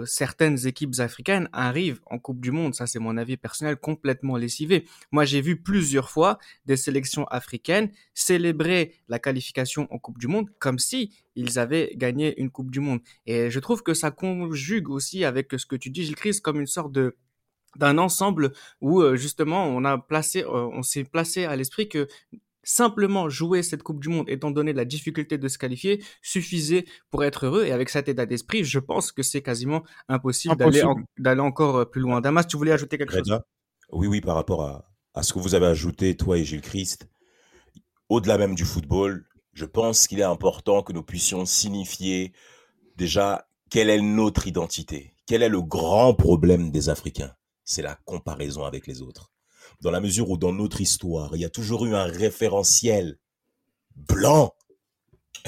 [0.05, 4.85] certaines équipes africaines arrivent en Coupe du Monde, ça c'est mon avis personnel, complètement lessivées.
[5.11, 10.51] Moi j'ai vu plusieurs fois des sélections africaines célébrer la qualification en Coupe du Monde
[10.59, 13.01] comme si ils avaient gagné une Coupe du Monde.
[13.25, 16.61] Et je trouve que ça conjugue aussi avec ce que tu dis, Gilles Christ, comme
[16.61, 17.17] une sorte de
[17.77, 22.09] d'un ensemble où euh, justement on a placé, euh, on s'est placé à l'esprit que
[22.65, 27.25] simplement jouer cette Coupe du Monde, étant donné la difficulté de se qualifier, suffisait pour
[27.25, 27.65] être heureux.
[27.65, 30.57] Et avec cet état d'esprit, je pense que c'est quasiment impossible,
[31.19, 32.21] d'aller encore euh, plus loin.
[32.21, 33.41] Damas, tu voulais ajouter quelque chose?
[33.91, 37.09] Oui, oui, par rapport à, à ce que vous avez ajouté, toi et Gilles Christ,
[38.09, 42.33] au-delà même du football, je pense qu'il est important que nous puissions signifier
[42.97, 47.35] déjà quelle est notre identité, quel est le grand problème des Africains.
[47.65, 49.31] C'est la comparaison avec les autres.
[49.81, 53.19] Dans la mesure où dans notre histoire, il y a toujours eu un référentiel
[53.97, 54.55] blanc.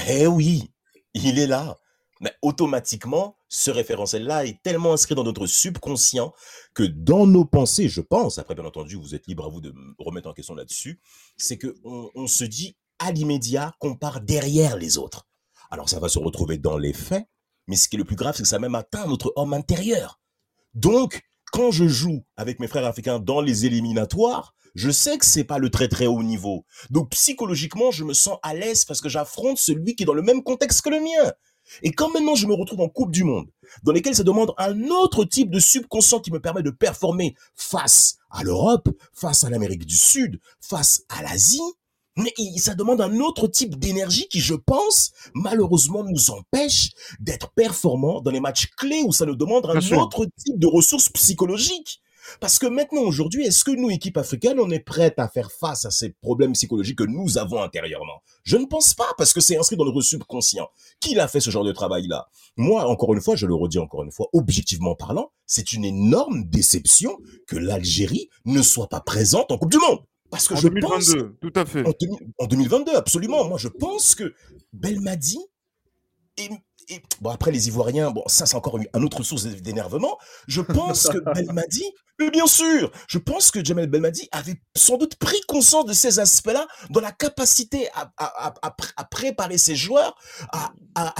[0.09, 0.71] Eh oui,
[1.15, 1.79] il est là.
[2.21, 6.33] Mais automatiquement, ce référentiel-là est tellement inscrit dans notre subconscient
[6.73, 9.73] que dans nos pensées, je pense, après bien entendu, vous êtes libre à vous de
[9.73, 11.01] me remettre en question là-dessus,
[11.37, 15.27] c'est que on se dit à l'immédiat qu'on part derrière les autres.
[15.71, 17.27] Alors ça va se retrouver dans les faits,
[17.67, 20.21] mais ce qui est le plus grave, c'est que ça même atteint notre homme intérieur.
[20.75, 21.23] Donc,
[21.55, 25.59] quand je joue avec mes frères africains dans les éliminatoires, je sais que c'est pas
[25.59, 26.65] le très très haut niveau.
[26.91, 30.23] Donc psychologiquement, je me sens à l'aise parce que j'affronte celui qui est dans le
[30.23, 31.33] même contexte que le mien.
[31.85, 33.47] Et quand maintenant je me retrouve en Coupe du Monde,
[33.85, 38.17] dans lesquelles ça demande un autre type de subconscient qui me permet de performer face
[38.31, 41.63] à l'Europe, face à l'Amérique du Sud, face à l'Asie,
[42.17, 48.21] mais ça demande un autre type d'énergie qui, je pense, malheureusement nous empêche d'être performants
[48.21, 52.01] dans les matchs clés où ça nous demande un autre type de ressources psychologiques.
[52.41, 55.85] Parce que maintenant, aujourd'hui, est-ce que nous, équipe africaine, on est prête à faire face
[55.85, 58.23] à ces problèmes psychologiques que nous avons intérieurement?
[58.45, 60.69] Je ne pense pas, parce que c'est inscrit dans notre subconscient.
[61.01, 62.29] Qui l'a fait ce genre de travail-là?
[62.57, 66.45] Moi, encore une fois, je le redis encore une fois, objectivement parlant, c'est une énorme
[66.45, 70.01] déception que l'Algérie ne soit pas présente en Coupe du Monde.
[70.35, 71.85] Parce que en je 2022, pense, tout à fait.
[72.39, 73.45] En, 2022, absolument.
[73.45, 74.35] Moi, je pense que
[74.73, 75.39] Belmadi
[76.37, 76.51] et,
[77.21, 80.19] bon après les Ivoiriens, bon ça c'est encore une autre source d'énervement.
[80.49, 81.85] Je pense que Belmadi,
[82.19, 86.19] mais bien sûr, je pense que Jamel Belmadi avait sans doute pris conscience de ces
[86.19, 90.17] aspects-là dans la capacité à, à, préparer ses joueurs
[90.53, 90.73] à,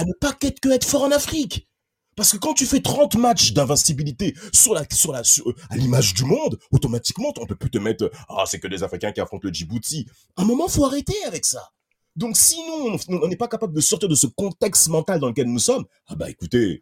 [0.03, 1.69] ne pas qu'être que être fort en Afrique.
[2.15, 6.23] Parce que quand tu fais 30 matchs d'invincibilité sur la, sur euh, à l'image du
[6.23, 9.53] monde, automatiquement, on peut plus te mettre, ah, c'est que des Africains qui affrontent le
[9.53, 10.07] Djibouti.
[10.37, 11.71] À un moment, faut arrêter avec ça.
[12.15, 15.59] Donc, sinon, on n'est pas capable de sortir de ce contexte mental dans lequel nous
[15.59, 16.81] sommes, ah bah écoutez,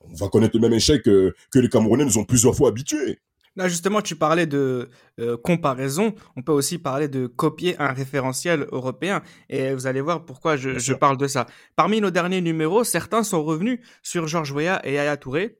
[0.00, 3.18] on va connaître le même échec que les Camerounais nous ont plusieurs fois habitués.
[3.56, 6.14] Là, justement, tu parlais de euh, comparaison.
[6.36, 9.22] On peut aussi parler de copier un référentiel européen.
[9.48, 11.46] Et vous allez voir pourquoi je, parle de ça.
[11.74, 15.58] Parmi nos derniers numéros, certains sont revenus sur Georges Weah et Yaya Touré.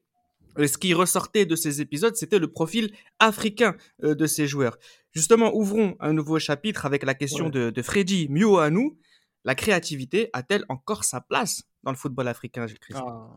[0.58, 4.76] ce qui ressortait de ces épisodes, c'était le profil africain euh, de ces joueurs.
[5.14, 8.98] Justement, ouvrons un nouveau chapitre avec la question de, de Freddy nous.
[9.44, 13.28] La créativité a-t-elle encore sa place dans le football africain, Gilles ah,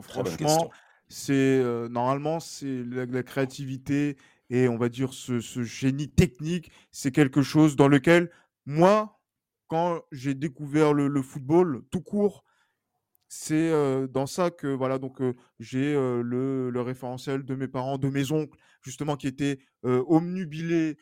[0.00, 0.70] Franchement,
[1.12, 4.16] c'est normalement c'est la, créativité
[4.50, 8.30] et on va dire ce, génie technique, c'est quelque chose dans lequel
[8.66, 9.20] moi,
[9.68, 12.44] quand j'ai découvert le, football tout court,
[13.28, 13.70] c'est
[14.08, 15.20] dans ça que voilà donc
[15.58, 20.96] j'ai le, le, référentiel de mes parents, de mes oncles justement qui étaient omnubilés,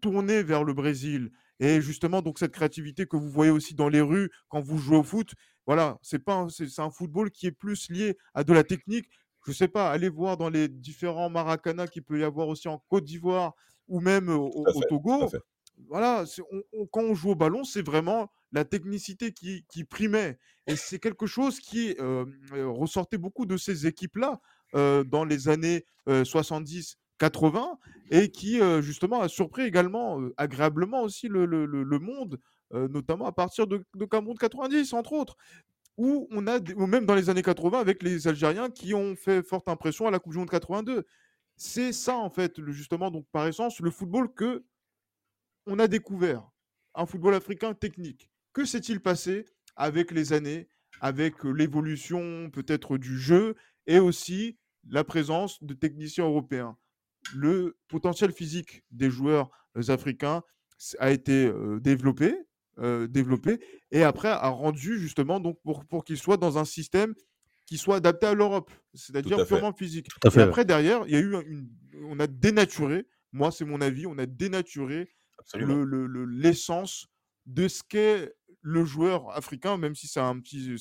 [0.00, 1.32] tournés vers le Brésil.
[1.62, 4.96] Et justement, donc cette créativité que vous voyez aussi dans les rues quand vous jouez
[4.96, 8.64] au foot, voilà, c'est pas c'est un football qui est plus lié à de la
[8.64, 9.08] technique
[9.46, 12.78] je sais pas, allez voir dans les différents Maracana qu'il peut y avoir aussi en
[12.88, 13.54] Côte d'Ivoire
[13.88, 15.30] ou même au, Togo.
[15.88, 16.24] Voilà,
[16.92, 20.38] quand on joue au ballon, c'est vraiment la technicité qui, primait.
[20.66, 24.40] Et c'est quelque chose qui euh, ressortait beaucoup de ces équipes-là
[24.74, 27.78] euh, dans les années 70, 80
[28.10, 32.38] et qui justement a surpris également agréablement aussi le, monde
[32.72, 35.36] notamment à partir de, de Cameroun 90, entre autres
[35.96, 39.42] où on a, ou même dans les années 80, avec les Algériens qui ont fait
[39.42, 41.04] forte impression à la Coupe du Monde 82.
[41.56, 44.64] C'est ça, en fait, justement, donc par essence, le football que
[45.66, 46.48] on a découvert.
[46.94, 48.30] Un football africain technique.
[48.52, 50.68] Que s'est-il passé avec les années,
[51.00, 53.54] avec l'évolution peut-être du jeu
[53.86, 56.76] et aussi la présence de techniciens européens?
[57.34, 59.50] Le potentiel physique des joueurs
[59.88, 60.42] africains
[60.98, 61.50] a été
[61.80, 62.34] développé,
[62.78, 67.14] développé et après a rendu justement donc pour, pour qu'il soit dans un système
[67.66, 70.08] qui soit adapté à l'Europe, c'est-à-dire purement physique.
[70.24, 71.68] Et après derrière, il y a eu une,
[72.04, 75.08] on a dénaturé, moi c'est mon avis, on a dénaturé
[75.54, 77.06] l'essence
[77.46, 80.76] le, de ce qu'est le joueur africain, même si c'est un petit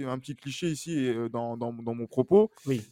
[0.00, 2.82] un petit cliché ici dans, dans, dans mon propos, oui.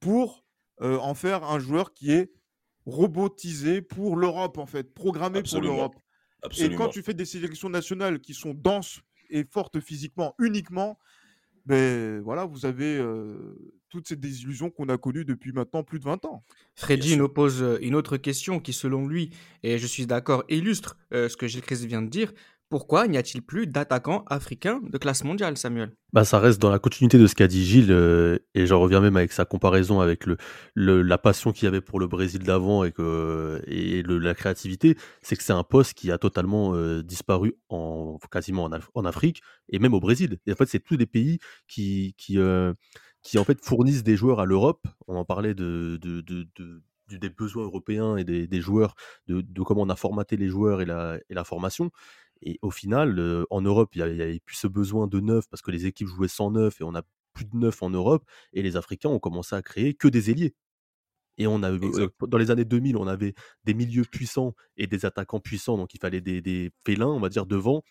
[0.00, 0.44] pour
[0.80, 2.32] en faire un joueur qui est
[2.86, 5.94] robotisé pour l'Europe en fait, programmé pour l'Europe.
[6.58, 10.98] Et quand tu fais des sélections nationales qui sont denses et fortes physiquement uniquement,
[11.66, 13.02] ben voilà, vous avez
[13.88, 16.44] toutes ces désillusions qu'on a connues depuis maintenant plus de 20 ans.
[16.74, 19.30] Freddy nous pose une autre question qui, selon lui,
[19.62, 22.32] et je suis d'accord, illustre ce que Gilles Chris vient de dire.
[22.70, 25.94] Pourquoi n'y a-t-il plus d'attaquants africains de classe mondiale, Samuel?
[26.12, 29.00] Bah, Ça reste dans la continuité de ce qu'a dit Gilles, euh, et j'en reviens
[29.00, 30.36] même avec sa comparaison avec le,
[30.74, 35.36] la passion qu'il y avait pour le Brésil d'avant et, que, et la créativité, c'est
[35.36, 39.94] que c'est un poste qui a totalement euh, disparu en, quasiment en, Afrique, et même
[39.94, 40.38] au Brésil.
[40.50, 42.72] En fait, c'est tous des pays qui, qui, euh,
[43.22, 44.86] qui en fait fournissent des joueurs à l'Europe.
[45.06, 46.46] On en parlait de, de, de,
[47.10, 48.94] des besoins européens et des, joueurs,
[49.26, 51.90] de, comment on a formaté les joueurs et la, et la formation.
[52.42, 55.70] Et au final, en Europe, il n'y avait plus ce besoin de neuf parce que
[55.70, 58.24] les équipes jouaient sans neuf et on a plus de neuf en Europe.
[58.52, 60.54] Et les Africains ont commencé à créer que des ailiers.
[61.38, 61.70] Et on a,
[62.28, 65.98] dans les années 2000, on avait des milieux puissants et des attaquants puissants, donc il
[65.98, 67.82] fallait des, des félins, on va dire, devant.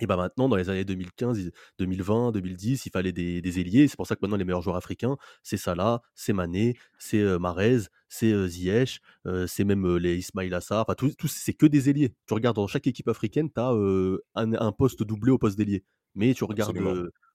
[0.00, 3.88] Et ben maintenant, dans les années 2015, 2020, 2010, il fallait des, des ailiers.
[3.88, 7.38] C'est pour ça que maintenant, les meilleurs joueurs africains, c'est Salah, c'est Mané, c'est euh,
[7.38, 10.86] Marez, c'est euh, Ziyech, euh, c'est même les Ismail Assar.
[10.88, 12.14] Enfin, tout, c'est que des ailiers.
[12.26, 15.84] Tu regardes dans chaque équipe africaine, tu as un, un, poste doublé au poste d'ailier.
[16.14, 16.78] Mais tu regardes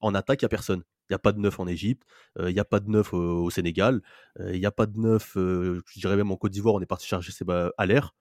[0.02, 0.84] en attaque, il n'y a personne.
[1.10, 2.04] Il n'y a pas de neuf en Égypte,
[2.40, 4.02] il n'y a pas de neuf au Sénégal,
[4.40, 7.08] il n'y a pas de neuf, je dirais même en Côte d'Ivoire, on est parti
[7.08, 7.32] charger
[7.78, 8.14] à l'air.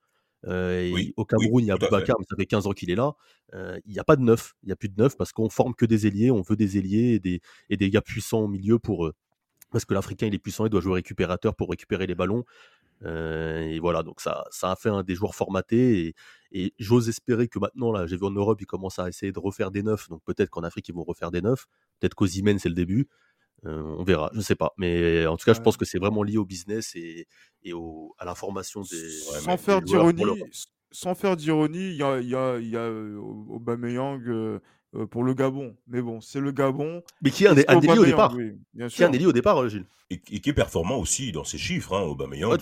[0.47, 3.13] Euh, au Cameroun, il y a Boubacar, mais ça fait 15 ans qu'il est là.
[3.53, 4.53] Euh, il n'y a pas de neuf.
[4.63, 6.31] Il n'y a plus de neuf parce qu'on forme que des ailiers.
[6.31, 9.11] On veut des ailiers et des, et des gars puissants au milieu pour.
[9.71, 12.43] parce que l'Africain, il est puissant, il doit jouer récupérateur pour récupérer les ballons.
[13.05, 16.15] Et voilà, donc ça, ça a fait un des joueurs formatés.
[16.51, 19.39] Et, j'ose espérer que maintenant, là, j'ai vu en Europe, ils commencent à essayer de
[19.39, 20.09] refaire des neufs.
[20.09, 21.67] Donc peut-être qu'en Afrique, ils vont refaire des neufs.
[21.99, 23.07] Peut-être qu'aux c'est le début.
[23.63, 24.73] On verra, je ne sais pas.
[24.77, 27.27] Mais en tout cas, je pense que c'est vraiment lié au business et,
[27.63, 29.09] et au, à la formation des.
[29.09, 30.23] sans, faire d'ironie,
[30.91, 34.59] sans faire d'ironie, il y a, y a, y a Aubameyang
[35.05, 35.75] pour le Gabon.
[35.87, 37.03] Mais bon, c'est le Gabon.
[37.21, 38.35] Mais qui est un, un délit au départ.
[38.35, 39.85] qui est un délit au départ, Gilles?
[40.09, 42.57] Et, qui est performant aussi dans ses chiffres, hein, Aubameyang.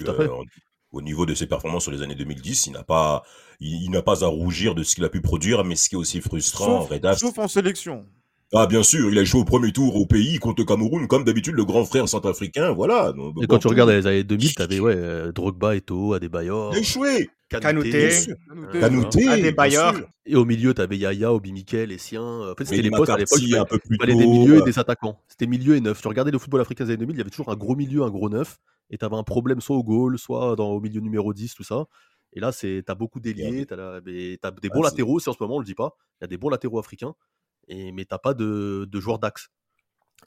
[0.91, 3.23] au niveau de ses performances sur les années 2010, il n'a pas,
[3.59, 5.97] il, n'a pas à rougir de ce qu'il a pu produire, mais ce qui est
[5.97, 8.05] aussi frustrant, sauf, sauf en sélection.
[8.53, 11.55] Ah bien sûr, il a joué au premier tour au pays contre Cameroun, comme d'habitude
[11.55, 13.11] le grand frère centrafricain, voilà.
[13.41, 16.75] Et quand tu regardes les années 2000, t'avais ouais, euh, Drogba, Eto'o, Adebayor.
[16.75, 18.11] Échoué Kanouté,
[18.79, 19.93] Kanouté, Adebayor.
[20.25, 22.21] Et au milieu, t'avais Yaya, Obi Mikel, Essien.
[22.23, 23.39] En fait, c'était les postes à l'époque.
[23.41, 25.19] Il fallait des milieux et des attaquants.
[25.27, 26.01] C'était milieu et neuf.
[26.01, 28.03] Tu regardais le football africain des années 2000, il y avait toujours un gros milieu,
[28.03, 28.57] un gros neuf.
[28.91, 31.85] Et t'avais un problème soit au goal, soit dans, au milieu numéro 10, tout ça.
[32.33, 35.65] Et là, t'as beaucoup d'ailiers, t'as des bons latéraux, si en ce moment on le
[35.65, 35.97] dit pas.
[36.19, 37.15] Il y a des bons latéraux africains
[37.67, 39.49] et, mais t'as pas de, de joueur d'axe.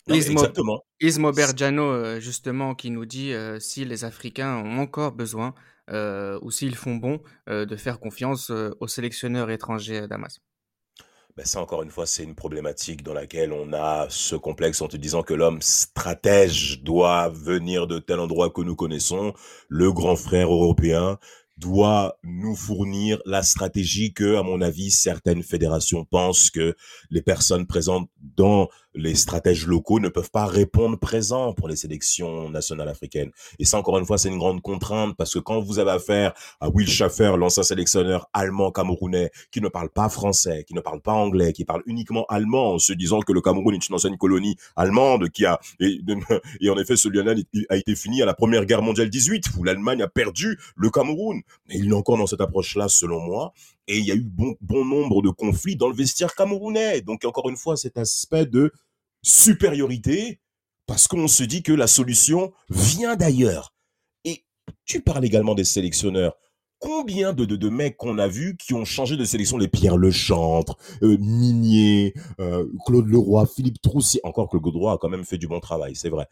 [0.07, 0.85] Ismo, exactement.
[1.01, 5.55] Ismo Bergiano, euh, justement, qui nous dit euh, si les Africains ont encore besoin
[5.91, 10.39] euh, ou s'ils font bon de faire confiance aux sélectionneurs étrangers Damas.
[11.37, 14.89] Ben ça, encore une fois, c'est une problématique dans laquelle on a ce complexe en
[14.89, 19.33] te disant que l'homme stratège doit venir de tel endroit que nous connaissons,
[19.69, 21.19] le grand frère européen,
[21.59, 26.77] doit nous fournir la stratégie que, à mon avis, certaines fédérations pensent que
[27.11, 32.51] les personnes présentes dans les stratèges locaux ne peuvent pas répondre présent pour les sélections
[32.51, 33.31] nationales africaines.
[33.59, 36.33] Et ça, encore une fois, c'est une grande contrainte parce que quand vous avez affaire
[36.61, 41.01] à Will Schaffer, l'ancien sélectionneur allemand camerounais, qui ne parle pas français, qui ne parle
[41.01, 44.17] pas anglais, qui parle uniquement allemand, en se disant que le Cameroun est une ancienne
[44.17, 46.01] colonie allemande, qui a, et,
[46.61, 47.27] et en effet, ce lien
[47.69, 51.43] a été fini à la première guerre mondiale 18, où l'Allemagne a perdu le Cameroun.
[51.69, 53.53] Mais il est encore dans cette approche-là, selon moi.
[53.89, 57.01] Et il y a eu bon, bon nombre de conflits dans le vestiaire camerounais.
[57.01, 58.71] Donc, encore une fois, cet aspect de
[59.23, 60.39] supériorité
[60.89, 63.75] parce qu'on se dit que la solution vient d'ailleurs.
[64.25, 64.45] Et
[64.85, 66.35] tu parles également des sélectionneurs.
[66.81, 69.59] combien de, de, mecs qu'on a vus qui ont changé de sélection?
[69.59, 74.99] Les Pierre Lechantre, euh, Minier, euh, Claude Leroy, Philippe Troussier, encore que le Leroy a
[74.99, 76.27] quand même fait du bon travail, c'est vrai.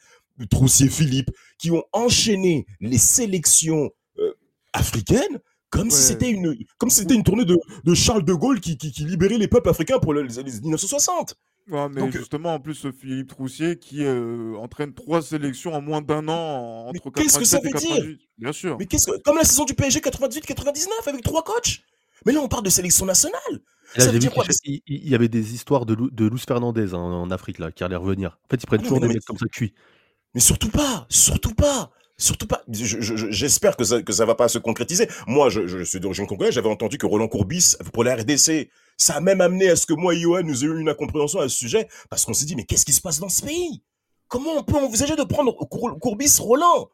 [0.50, 4.34] Troussier, Philippe, qui ont enchaîné les sélections euh,
[4.72, 8.60] africaines comme si c'était une comme si c'était une tournée de, de, Charles de Gaulle
[8.60, 11.36] qui, qui, qui, libérait les peuples africains pour les années 1960.
[11.68, 16.28] Ouais, mais justement, en plus, Philippe Troussier qui euh, entraîne trois sélections en moins d'un
[16.28, 18.20] an entre 97 et 98.
[18.38, 18.76] Bien sûr.
[18.78, 21.80] Mais qu'est-ce que, comme la saison du PSG 98-99 avec trois coachs.
[22.24, 23.40] Mais là, on parle de sélection nationale.
[23.96, 27.30] ça veut dire quoi il, y avait des histoires de, de Luis Fernandez hein, en,
[27.30, 28.38] Afrique là, qui allaient revenir.
[28.44, 29.74] En fait, ils prennent toujours des mecs comme ça cuits.
[30.34, 31.90] Mais surtout pas, surtout pas.
[32.18, 32.62] Surtout pas.
[32.68, 35.06] J'espère que ça que ça va pas se concrétiser.
[35.26, 36.54] Moi, je, suis d'origine congolaise.
[36.54, 39.92] J'avais entendu que Roland Courbis pour la RDC, ça a même amené à ce que
[39.92, 42.64] moi et Johan nous ayons une incompréhension à ce sujet parce qu'on s'est dit mais
[42.64, 43.82] qu'est-ce qui se passe dans ce pays?
[44.28, 45.52] Comment on peut envisager de prendre
[46.00, 46.88] Courbis Roland?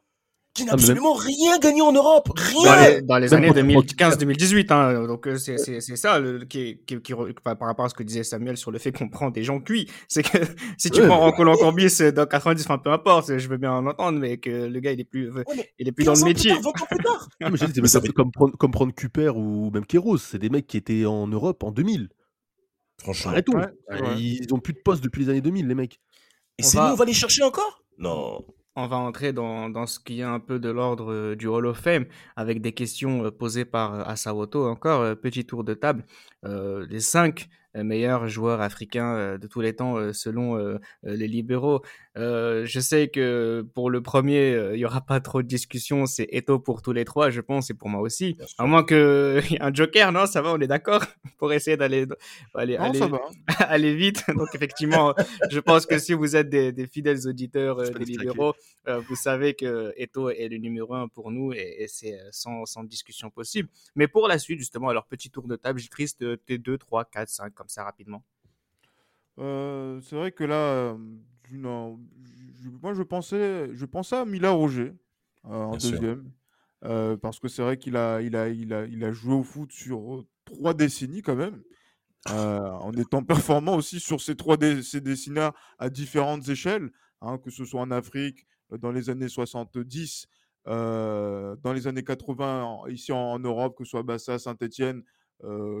[0.53, 3.01] Qui n'a ah, absolument rien gagné en Europe, rien.
[3.01, 7.13] Dans les, années 2015-2018, hein, donc euh, c'est ça qui, qui, qui,
[7.43, 9.89] par rapport à ce que disait Samuel sur le fait qu'on prend des gens cuits,
[10.07, 10.37] c'est que
[10.77, 14.19] si tu prends Roland Corbis dans 90, enfin peu importe, je veux bien en entendre,
[14.19, 15.31] mais que le gars il est plus,
[15.79, 16.53] il est plus dans le métier.
[16.53, 20.77] c'est un peu comme prendre, comme prendre Cuper ou même Kéros, c'est des mecs qui
[20.77, 22.09] étaient en Europe en 2000.
[22.99, 23.59] Franchement, Arrêtons.
[24.17, 25.99] Ils ont plus de poste depuis les années 2000, les mecs.
[26.59, 27.83] Et c'est nous, on va les chercher encore?
[27.97, 31.47] Non on va entrer dans, dans, ce qui est un peu de l'ordre euh, du
[31.47, 32.05] Hall of Fame
[32.35, 34.67] avec des questions euh, posées par euh, Asawoto.
[34.67, 36.03] Encore, petit tour de table.
[36.43, 37.49] les cinq
[37.81, 41.81] meilleur joueur africain euh, de tous les temps euh, selon euh, les libéraux.
[42.15, 46.05] je sais que pour le premier, il y aura pas trop de discussion.
[46.05, 48.37] C'est Eto pour tous les trois, je pense, et pour moi aussi.
[48.59, 51.03] À moins que un joker, non, ça va, on est d'accord
[51.39, 52.05] pour essayer d'aller
[52.53, 52.99] aller, aller,
[53.59, 54.23] aller, vite.
[54.35, 55.15] Donc effectivement,
[55.49, 58.53] je pense que si vous êtes des, des fidèles auditeurs des libéraux,
[58.85, 63.29] vous savez que Eto est le numéro un pour nous et, c'est sans, sans discussion
[63.29, 63.69] possible.
[63.95, 67.53] Mais pour la suite, justement, alors petit tour de table, J-Christ, T2, 3, 4, 5,
[67.63, 68.25] comme ça rapidement?
[69.39, 70.97] Euh, C'est vrai que là,
[71.53, 74.93] moi je pensais, je pensais à Mila Roger
[75.45, 76.29] euh, en deuxième.
[76.83, 79.43] Euh, parce que c'est vrai qu'il a, il a, il a, il a joué au
[79.43, 81.63] foot sur trois décennies quand même.
[82.29, 85.39] en étant performant aussi sur ces trois ces décennies
[85.79, 90.27] à différentes échelles, hein, que ce soit en Afrique, dans les années 70,
[90.65, 95.01] dans les années 80, ici en, Europe, que ce soit Bassa, Saint-Etienne,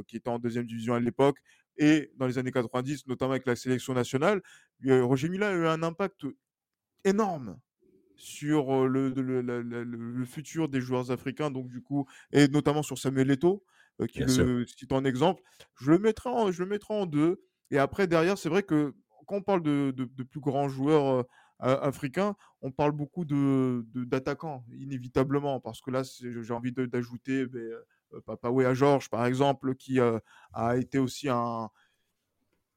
[0.07, 1.39] qui était en deuxième division à l'époque,
[1.77, 4.41] et dans les années 90, notamment avec la sélection nationale,
[4.85, 6.25] Roger Mila a eu un impact
[7.03, 7.59] énorme
[8.15, 13.63] sur le, le, futur des joueurs africains, donc du coup, et notamment sur Samuel Eto'o,
[14.07, 15.41] qui le cite en exemple.
[15.75, 17.43] Je le, mettrai en, je le mettrai en deux.
[17.71, 18.93] Et après, derrière, c'est vrai que
[19.27, 21.25] quand on parle de, de plus grands joueurs
[21.59, 27.45] africains, on parle beaucoup d'attaquants, inévitablement, parce que là, j'ai envie d'ajouter
[28.13, 30.19] euh, Papa à Georges, par exemple, qui euh,
[30.53, 31.69] a été aussi un,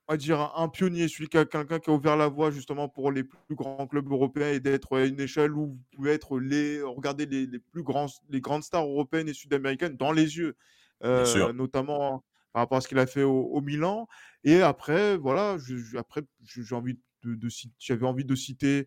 [0.09, 2.89] on va dire un pionnier, celui qui a quelqu'un qui a ouvert la voie justement
[2.89, 6.39] pour les plus grands clubs européens et d'être à une échelle où vous pouvez être
[6.39, 10.57] les regarder les, les plus grands les grandes stars européennes et sud-américaines dans les yeux,
[11.05, 14.09] euh, notamment par rapport à ce qu'il a fait au, Milan.
[14.45, 15.57] Et après, voilà,
[15.97, 16.95] après j'ai envie
[17.25, 18.87] de, de j'avais envie de citer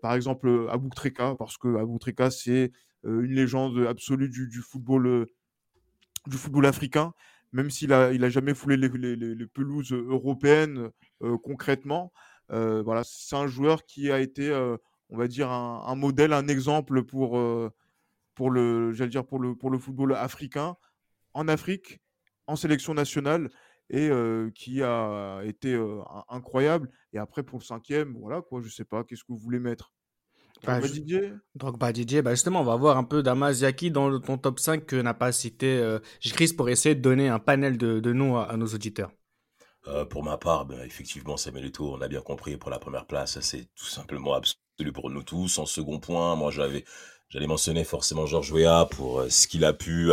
[0.00, 2.72] par exemple Abou Treka parce que Abou Treka c'est
[3.04, 5.26] une légende absolue du, du football
[6.26, 7.12] du football africain,
[7.52, 10.90] même s'il a, jamais foulé les, pelouses européennes
[11.42, 12.12] concrètement.
[12.48, 14.52] Voilà, c'est un joueur qui a été,
[15.10, 17.40] on va dire, un, modèle, un exemple pour,
[18.34, 20.76] pour le, j'allais dire pour le, pour le football africain
[21.34, 22.00] en Afrique,
[22.46, 23.50] en sélection nationale
[23.90, 24.10] et
[24.54, 25.80] qui a été
[26.28, 26.90] incroyable.
[27.12, 29.92] Et après pour le cinquième, voilà quoi, je sais pas, qu'est-ce que vous voulez mettre?
[30.64, 34.20] Bah, Drogba Didier Drogba Didier, bah justement, on va voir un peu Damas Yaki dans
[34.20, 37.78] ton top 5 que n'a pas cité euh, Chris pour essayer de donner un panel
[37.78, 39.10] de, de noms à, nos auditeurs.
[39.88, 43.06] Euh, pour ma part, ben, effectivement, Samuel Eto'o, on a bien compris, pour la première
[43.06, 45.58] place, c'est tout simplement absolu pour nous tous.
[45.58, 46.84] En second point, moi, j'avais,
[47.28, 50.10] j'allais mentionner forcément Georges Weah pour euh, ce qu'il a pu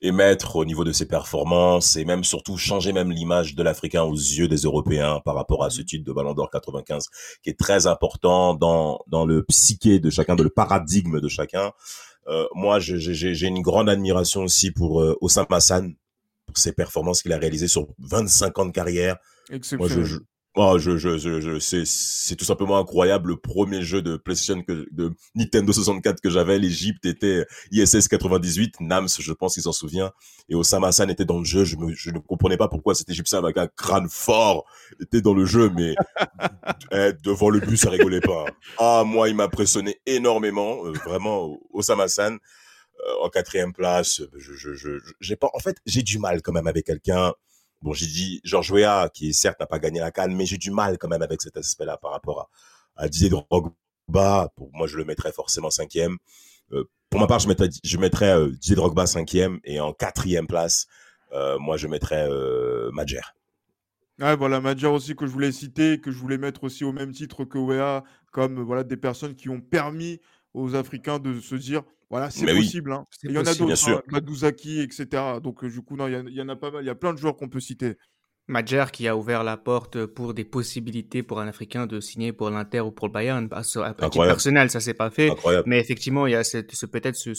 [0.00, 4.14] émettre au niveau de ses performances et même surtout changer même l'image de l'Africain aux
[4.14, 7.06] yeux des Européens par rapport à ce titre de Ballon d'Or 95
[7.42, 11.72] qui est très important dans dans le psyché de chacun, dans le paradigme de chacun.
[12.28, 15.94] Euh, moi, j'ai une grande admiration aussi pour euh, Osama Hassan
[16.46, 19.16] pour ses performances qu'il a réalisées sur 25 ans de carrière.
[19.72, 20.18] Moi, je,
[20.60, 23.28] Oh, je, je, je, c'est tout simplement incroyable.
[23.28, 28.80] Le premier jeu de PlayStation que, de Nintendo 64 que j'avais, l'Egypte était ISS 98.
[28.80, 30.10] Nams, je pense qu'il s'en souvient.
[30.48, 31.62] Et Osama Hassan était dans le jeu.
[31.62, 34.64] Je, me, je ne comprenais pas pourquoi cet Égyptien avec un crâne fort
[35.00, 35.94] était dans le jeu, mais
[36.90, 38.46] eh, devant le but, ça rigolait pas.
[38.78, 40.84] Ah, moi, il m'a impressionné énormément.
[40.86, 42.36] Euh, vraiment, Osama Hassan.
[43.22, 46.84] en quatrième place, je, je, j'ai pas, en fait, j'ai du mal quand même avec
[46.86, 47.32] quelqu'un.
[47.80, 50.70] Bon, j'ai dit Georges Weah, qui certes n'a pas gagné la canne, mais j'ai du
[50.70, 52.50] mal quand même avec cet aspect-là par rapport
[52.96, 54.48] à, Didier Drogba.
[54.56, 56.16] Pour moi, je le mettrais forcément cinquième.
[56.72, 57.48] Euh, pour ma part, je
[57.98, 60.88] mettrais, euh, Didier Drogba cinquième et en quatrième place,
[61.32, 62.28] euh, moi, je mettrais
[62.92, 63.20] Madjer.
[64.18, 67.12] Ouais, voilà, Madjer aussi que je voulais citer, que je voulais mettre aussi au même
[67.12, 68.02] titre que Wea,
[68.32, 70.20] comme voilà des personnes qui ont permis
[70.52, 72.92] aux Africains de se dire voilà, c'est possible.
[72.92, 73.04] Hein.
[73.22, 75.06] Il y en a d'autres, hein, Madouzaki, etc.
[75.42, 76.82] Donc, du coup, non, il y, en a pas mal.
[76.82, 77.96] Il y a plein de joueurs qu'on peut citer.
[78.48, 82.48] Madjer qui a ouvert la porte pour des possibilités pour un Africain de signer pour
[82.48, 83.48] l'Inter ou pour le Bayern.
[83.52, 85.30] À, titre personnel, ça s'est pas fait.
[85.66, 87.32] Mais effectivement, il y a cette, ce, peut-être ce,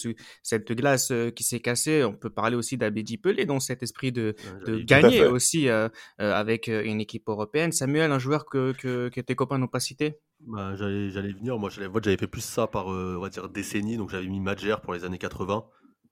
[0.43, 2.03] cette glace euh, qui s'est cassée.
[2.03, 4.36] On peut parler aussi d'Abedi Pelé dans cet esprit de,
[4.68, 5.89] de gagner aussi euh,
[6.22, 7.72] euh, avec une équipe européenne.
[7.72, 10.20] Samuel, un joueur que, que, que tes copains n'ont pas cité?
[10.41, 11.57] Bah, J'allais venir.
[11.57, 13.97] Moi, j'avais fait plus ça par on va dire décennie.
[13.97, 15.66] Donc j'avais mis Madjer pour les années 80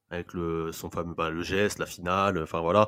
[0.09, 2.87] avec le, son fameux bah, le geste, la finale, enfin voilà,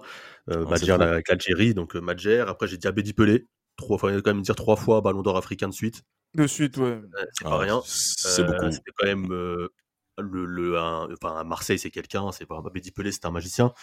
[0.49, 2.45] euh, Madjer avec l'Algérie, donc euh, Madjer.
[2.47, 5.67] Après, j'ai dit Abedi Pelé, trois fois, quand même dire trois fois Ballon d'Or africain
[5.67, 6.03] de suite.
[6.36, 7.01] De suite, ouais.
[7.34, 7.82] c'est pas ah, rien.
[7.86, 8.65] C'est beaucoup.
[8.65, 9.70] Euh, c'était quand même euh,
[10.17, 12.32] le, le enfin à Marseille, c'est quelqu'un.
[12.32, 13.74] C'est pas Abedi Pelé, c'est un magicien.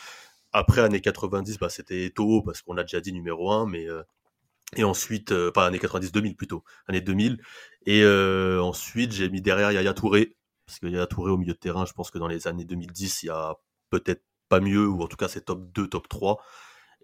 [0.53, 3.87] Après années 90, bah, c'était Toho parce qu'on a déjà dit numéro 1, mais
[4.76, 7.43] et ensuite, enfin années 90-2000 plutôt, année 2000.
[7.84, 10.36] Et ensuite, j'ai mis derrière Yaya Touré
[10.67, 12.64] parce qu'il y a Touré au milieu de terrain, je pense que dans les années
[12.64, 13.55] 2010, il y a
[13.91, 16.39] peut-être pas mieux, ou en tout cas c'est top 2, top 3.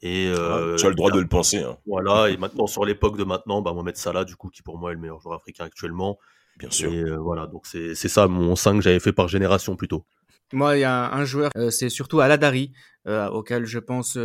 [0.05, 1.63] Et, euh, tu as le droit de le penser.
[1.63, 1.79] Hein.
[1.87, 4.91] Voilà, et maintenant sur l'époque de maintenant, bah, Mohamed Salah, du coup, qui pour moi
[4.91, 6.19] est le meilleur joueur africain actuellement.
[6.57, 6.93] Bien sûr.
[6.93, 10.05] Et euh, voilà, donc c'est ça mon 5 que j'avais fait par génération plutôt.
[10.53, 12.73] Moi, il y a un joueur, euh, c'est surtout Aladari,
[13.07, 14.19] euh, auquel je pense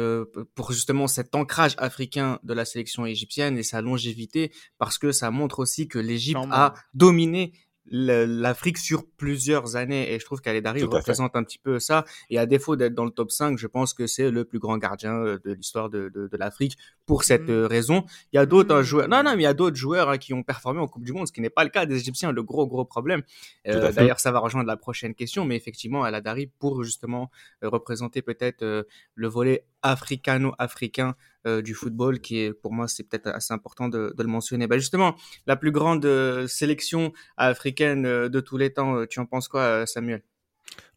[0.55, 5.31] pour justement cet ancrage africain de la sélection égyptienne et sa longévité, parce que ça
[5.31, 7.53] montre aussi que l'Égypte a dominé
[7.89, 10.13] l'Afrique sur plusieurs années.
[10.13, 12.05] Et je trouve qu'Aledari représente un petit peu ça.
[12.29, 14.77] Et à défaut d'être dans le top 5 je pense que c'est le plus grand
[14.77, 17.51] gardien euh, de l'histoire de, de, de l'Afrique pour cette mmh.
[17.51, 18.05] euh, raison.
[18.33, 18.83] Il y a d'autres hein, mmh.
[18.83, 21.03] joueurs non non mais il y a d'autres joueurs hein, qui ont performé en Coupe
[21.03, 23.21] du Monde ce qui n'est pas le cas des Égyptiens le gros gros problème.
[23.67, 27.29] Euh, d'ailleurs ça va rejoindre la prochaine question mais effectivement Aladari pour justement
[27.61, 28.85] représenter peut-être
[29.15, 31.15] le volet africano-africain
[31.61, 34.67] du football, qui est pour moi c'est peut-être assez important de, le mentionner.
[34.67, 39.25] Bah justement, la plus grande euh, sélection africaine euh, de tous les temps, tu en
[39.25, 40.23] penses quoi, Samuel?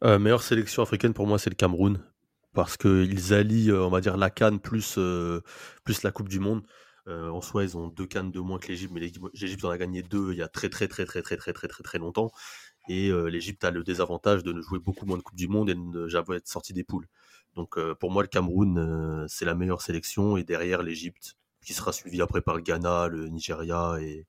[0.03, 1.99] Meilleure sélection africaine pour moi, c'est le Cameroun,
[2.53, 4.99] parce qu'ils allient, on va dire, la Cannes plus,
[5.83, 6.63] plus la Coupe du Monde.
[7.07, 10.03] en soi, ils ont deux cannes de moins que l'Égypte, mais l'Égypte en a gagné
[10.03, 12.31] deux il y a très très très très très très très très très longtemps.
[12.89, 15.75] Et l'Égypte a le désavantage de ne jouer beaucoup moins de Coupe du Monde et
[15.75, 17.07] de ne jamais être sorti des poules.
[17.55, 20.37] Donc euh, pour moi, le Cameroun, euh, c'est la meilleure sélection.
[20.37, 24.25] Et derrière, l'Égypte, qui sera suivi après par le Ghana, le Nigeria et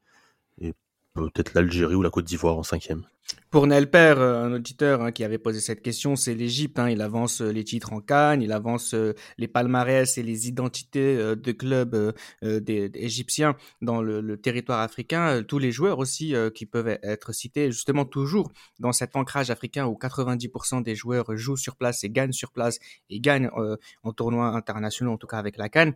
[1.14, 3.04] peut-être l'Algérie ou la Côte d'Ivoire en cinquième.
[3.50, 6.78] Pour Nelper, euh, un auditeur hein, qui avait posé cette question, c'est l'Égypte.
[6.78, 10.48] Hein, il avance euh, les titres en Cannes, il avance euh, les palmarès et les
[10.48, 15.42] identités de clubs des, égyptiens dans le, territoire africain.
[15.42, 18.50] Tous les joueurs aussi qui peuvent être cités, justement toujours
[18.80, 22.78] dans cet ancrage africain où 90% des joueurs jouent sur place et gagnent sur place
[23.10, 23.50] et gagnent
[24.02, 25.94] en tournois internationaux, en tout cas avec la Cannes.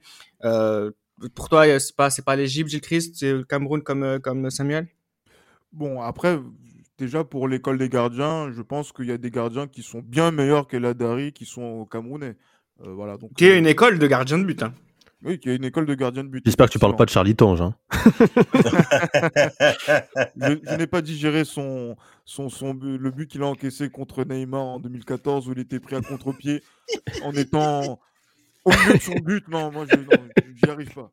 [1.35, 4.89] pour toi, c'est pas pas l'Égypte, Gilles Christ, c'est le Cameroun comme comme Samuel?
[5.73, 6.39] Bon, après,
[6.99, 10.31] déjà pour l'école des gardiens, je pense qu'il y a des gardiens qui sont bien
[10.31, 12.37] meilleurs que Dari, qui sont au Camerounais.
[12.83, 14.63] Euh, voilà, donc, qui est une école de gardien de but.
[14.63, 14.75] Hein.
[15.23, 16.43] Oui, qui est une école de gardien de but.
[16.45, 17.63] J'espère que tu parles pas de Charlie Tange.
[17.63, 17.75] Hein.
[20.37, 24.79] je, n'ai pas digéré son, son, son, le but qu'il a encaissé contre Neymar en
[24.79, 26.63] 2014 où il était pris à contre-pied
[27.25, 27.99] en étant
[28.65, 29.49] au milieu de son but.
[29.49, 31.11] Non, moi, je n'y arrive pas.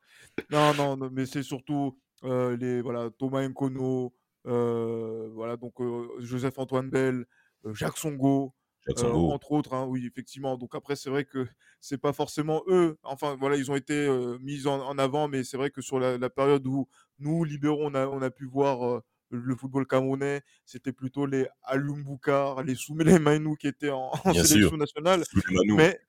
[0.51, 4.09] Non, non, mais c'est surtout euh, les voilà, Thomas Nkono, euh,
[4.45, 7.25] voilà, donc euh, Joseph Antoine Bell,
[7.73, 8.53] Jacques Songo,
[8.87, 10.57] entre autres, hein, oui, effectivement.
[10.57, 11.47] Donc après, c'est vrai que
[11.79, 12.97] c'est pas forcément eux.
[13.03, 14.09] Enfin, voilà, ils ont été
[14.41, 16.87] mis en, avant, mais c'est vrai que sur la, période où
[17.19, 19.01] nous, libéraux, on a, on a pu voir
[19.33, 25.23] le football camerounais, c'était plutôt les Alumboukar, les Soumele Mainou qui étaient en, sélection nationale.
[25.65, 25.99] Mais,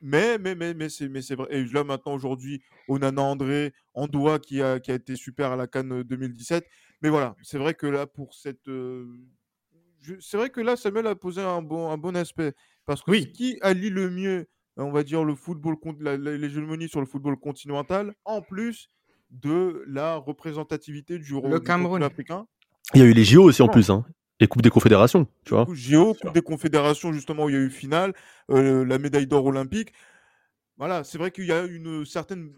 [0.00, 1.48] mais, mais, mais, mais c'est, mais c'est vrai.
[1.50, 5.66] Et là, maintenant, aujourd'hui, Onana André, Andoua qui a, qui a été super à la
[5.66, 6.66] Cannes 2017.
[7.02, 8.70] Mais voilà, c'est vrai que là, pour cette.
[10.20, 12.52] C'est vrai que là, Samuel a posé un bon, un bon aspect.
[12.86, 13.32] Parce que oui.
[13.32, 18.42] qui allie le mieux, on va dire, le football, l'hégémonie sur le football continental, en
[18.42, 18.90] plus
[19.30, 22.46] de la représentativité du, le Cameroun africain?
[22.92, 24.04] Il y a eu les JO aussi en plus, hein.
[24.40, 25.66] Les Coupes des Confédérations, tu vois.
[25.72, 28.12] JO, Coupe des Confédérations, justement, où il y a eu finale,
[28.48, 29.92] la médaille d'or olympique.
[30.76, 32.52] Voilà, c'est vrai qu'il y a une certaine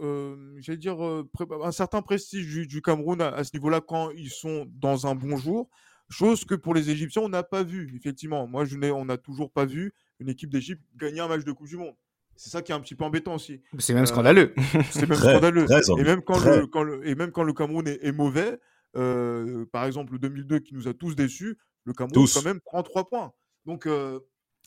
[0.00, 5.14] j'allais dire, un certain prestige du, Cameroun à, ce niveau-là quand ils sont dans un
[5.14, 5.68] bon jour.
[6.08, 8.46] Chose que pour les Égyptiens, on n'a pas vu, effectivement.
[8.46, 11.66] Moi, je on n'a toujours pas vu une équipe d'Égypte gagner un match de Coupe
[11.66, 11.94] du Monde.
[12.36, 13.62] C'est ça qui est un petit peu embêtant aussi.
[13.78, 14.54] C'est même scandaleux.
[14.90, 15.66] C'est même scandaleux.
[15.98, 16.38] et, même quand
[16.82, 18.58] le, et même quand le Cameroun est, mauvais,
[18.92, 23.08] par exemple le 2002 qui nous a tous déçus, le Cameroun quand même prend trois
[23.08, 23.32] points.
[23.64, 23.88] Donc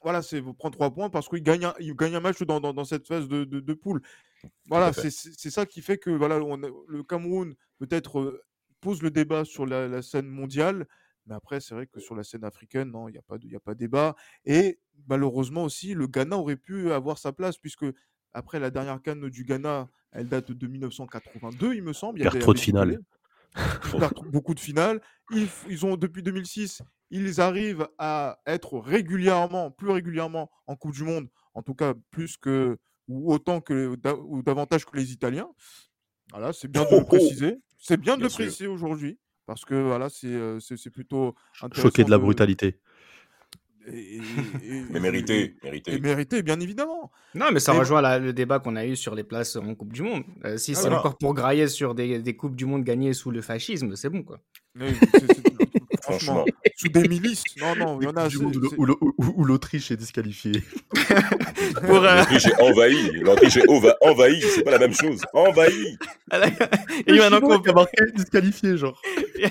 [0.04, 2.86] voilà, c'est prendre trois points parce qu'il gagne, un, il gagne un match dans, dans,
[2.86, 4.02] cette phase de, de, poule.
[4.68, 8.44] Voilà, c'est ça qui fait que voilà, le Cameroun peut-être
[8.82, 10.88] pose le débat sur la, scène mondiale,
[11.26, 13.56] mais après, c'est vrai que sur la scène africaine, non, il n'y a, pas de,
[13.56, 14.16] a pas débat.
[14.46, 17.86] Et malheureusement aussi, le Ghana aurait pu avoir sa place, puisque
[18.34, 22.20] après la dernière canne du Ghana, elle date de 1982, il me semble.
[22.20, 23.00] Il y trop de finales.
[24.32, 25.02] beaucoup de finales.
[25.32, 26.82] Ils, ils, ont, depuis 2006,
[27.12, 32.38] ils arrivent à être régulièrement, plus régulièrement en Coupe du Monde, en tout cas plus
[32.38, 32.78] que,
[33.10, 35.50] ou autant que, ou davantage que les Italiens.
[36.32, 37.58] Voilà, c'est bien de le préciser.
[37.78, 41.34] C'est bien de le préciser aujourd'hui, parce que voilà, c'est, c'est, plutôt
[41.74, 42.80] Choqué de la brutalité.
[43.88, 45.94] mais mérité, mérité.
[45.94, 47.12] Et mérité, bien évidemment.
[47.34, 50.04] Non, mais ça rejoint le débat qu'on a eu sur les places en Coupe du
[50.04, 50.24] Monde.
[50.46, 53.32] Euh, si ah c'est encore pour grailler sur des, des, Coupes du Monde gagnées sous
[53.32, 54.40] le fascisme, c'est bon, quoi.
[56.10, 56.46] Franchement,
[56.76, 57.44] sous des milices.
[57.62, 58.28] Non, non, il y en a.
[58.28, 60.64] Où, l'Autriche est disqualifiée.
[61.84, 63.12] Euh, L'Autriche est envahie.
[63.22, 63.70] L'Autriche est
[64.02, 64.42] envahie.
[64.42, 65.22] C'est pas la même chose.
[65.34, 65.98] Envahie.
[67.08, 67.86] Il y a eu un inconvénient.
[68.16, 69.00] disqualifié, genre.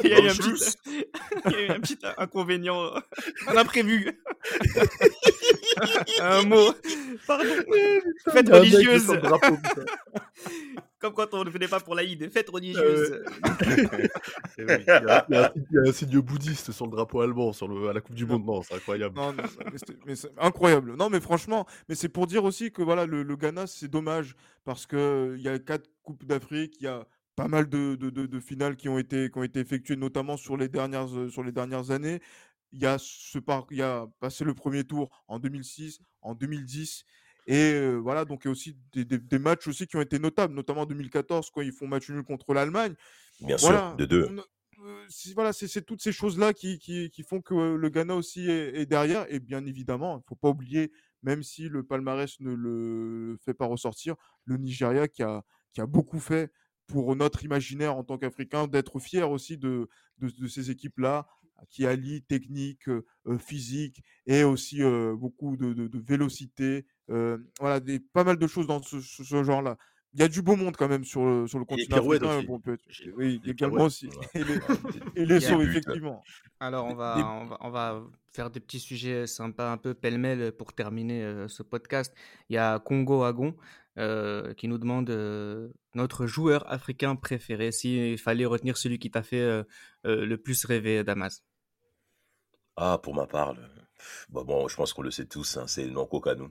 [0.04, 2.92] Il y a eu un petit inconvénient.
[3.46, 4.20] Un imprévu.
[6.20, 6.72] un mot.
[7.26, 7.44] Pardon.
[8.32, 9.06] Fête religieuse.
[11.00, 12.28] Comme quand on ne venait pas pour l'Aïd.
[12.30, 13.22] Fête religieuse.
[14.58, 15.52] il, y a,
[15.86, 18.44] un signe bouddhiste sur le drapeau allemand sur le, à la Coupe du Monde.
[18.44, 19.14] Non, c'est incroyable.
[19.14, 19.32] Non,
[20.06, 20.96] mais c'est incroyable.
[20.96, 24.34] Non, mais franchement, mais c'est pour dire aussi que voilà, le, Ghana, c'est dommage
[24.64, 27.06] parce qu'il y a quatre Coupes d'Afrique, il y a
[27.38, 30.56] pas mal de, de, de, finales qui ont été, qui ont été effectuées, notamment sur
[30.56, 32.20] les dernières, sur les dernières années
[32.72, 33.38] il y a ce
[33.70, 37.04] il y a passé le premier tour en 2006, en 2010.
[37.46, 40.54] Et voilà, donc il y a aussi des, des, matchs aussi qui ont été notables,
[40.54, 42.94] notamment en 2014 quand ils font match nul contre l'Allemagne.
[43.40, 44.28] Bien sûr, de deux.
[45.34, 49.24] voilà, c'est toutes ces choses-là qui, qui, qui, font que le Ghana aussi est, derrière.
[49.32, 53.54] Et bien évidemment, il ne faut pas oublier, même si le palmarès ne le fait
[53.54, 56.52] pas ressortir, le Nigeria qui a, qui a beaucoup fait
[56.88, 61.28] pour notre imaginaire en tant qu'Africain, d'être fier aussi de, de, de ces équipes-là,
[61.70, 62.88] qui allie technique,
[63.38, 64.80] physique et aussi
[65.16, 66.86] beaucoup de, de, vélocité.
[67.08, 68.98] voilà, des, pas mal de choses dans ce,
[69.42, 69.76] genre-là.
[70.14, 72.42] Il y a du beau monde quand même sur le, sur le continent africain.
[72.44, 72.78] Bon, peut
[73.16, 74.08] oui, également aussi.
[74.34, 76.22] et les, sauts, effectivement.
[76.60, 80.52] Alors, on va, on va, on, va, faire des petits sujets sympas, un peu pêle-mêle
[80.52, 82.14] pour terminer ce podcast.
[82.48, 83.54] Il y a Congo Agon
[84.56, 85.10] qui nous demande
[85.98, 89.64] notre joueur africain préféré, s'il fallait retenir celui qui t'a fait
[90.04, 91.42] le plus rêver, Damas?
[92.76, 93.54] Ah, pour ma part,
[94.28, 96.48] bah, bon, je pense qu'on le sait tous, hein, c'est Nonko Kanu.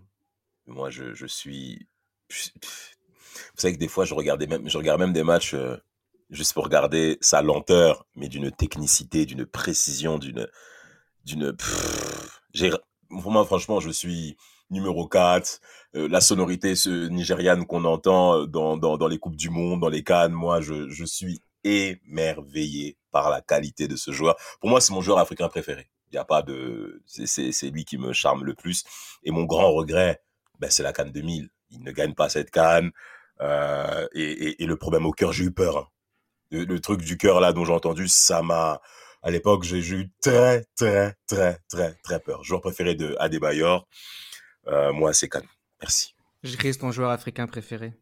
[0.66, 1.88] Moi, je, suis.
[2.30, 2.36] Vous
[3.56, 5.78] savez que des fois, je, même, je regarde même des matchs euh,
[6.30, 10.48] juste pour regarder sa lenteur, mais d'une technicité, d'une précision, d'une.
[11.24, 11.56] d'une
[13.10, 14.36] moi, franchement, je suis
[14.70, 15.60] numéro 4.
[15.96, 19.82] Euh, la sonorité ce, nigériane qu'on entend euh, dans, dans, dans, les Coupes du Monde,
[19.82, 24.36] dans les Cannes, moi, je, je suis émerveillé par la qualité de ce joueur.
[24.60, 25.90] Pour moi, c'est mon joueur africain préféré.
[26.12, 28.84] Il y a pas de, c'est lui qui me charme le plus.
[29.24, 30.22] Et mon grand regret,
[30.60, 31.50] ben, c'est la Cannes 2000.
[31.72, 32.92] Il ne gagne pas cette Cannes.
[33.42, 35.78] Euh, et, et, le problème au cœur, j'ai eu peur.
[35.78, 35.88] Hein.
[36.52, 38.82] Le, truc du cœur là dont j'ai entendu, ça m'a.
[39.22, 42.44] À l'époque, j'ai eu très, très, très, très, très peur.
[42.44, 43.88] Joueur préféré de Adebayor,
[44.68, 45.48] euh, moi, c'est Cannes.
[45.82, 46.16] Merci.
[46.44, 47.94] Je reste ton joueur africain préféré.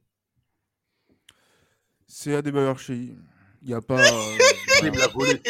[2.08, 3.16] C'est Adebayor Shei.
[3.62, 4.00] Il n'y a pas.
[4.00, 4.38] Euh,
[4.84, 5.42] il me l'a volé,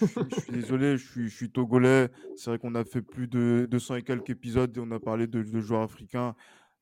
[0.00, 2.10] je suis désolé, je suis, je suis togolais.
[2.36, 5.26] C'est vrai qu'on a fait plus de 200 et quelques épisodes et on a parlé
[5.26, 6.34] de, joueurs africains.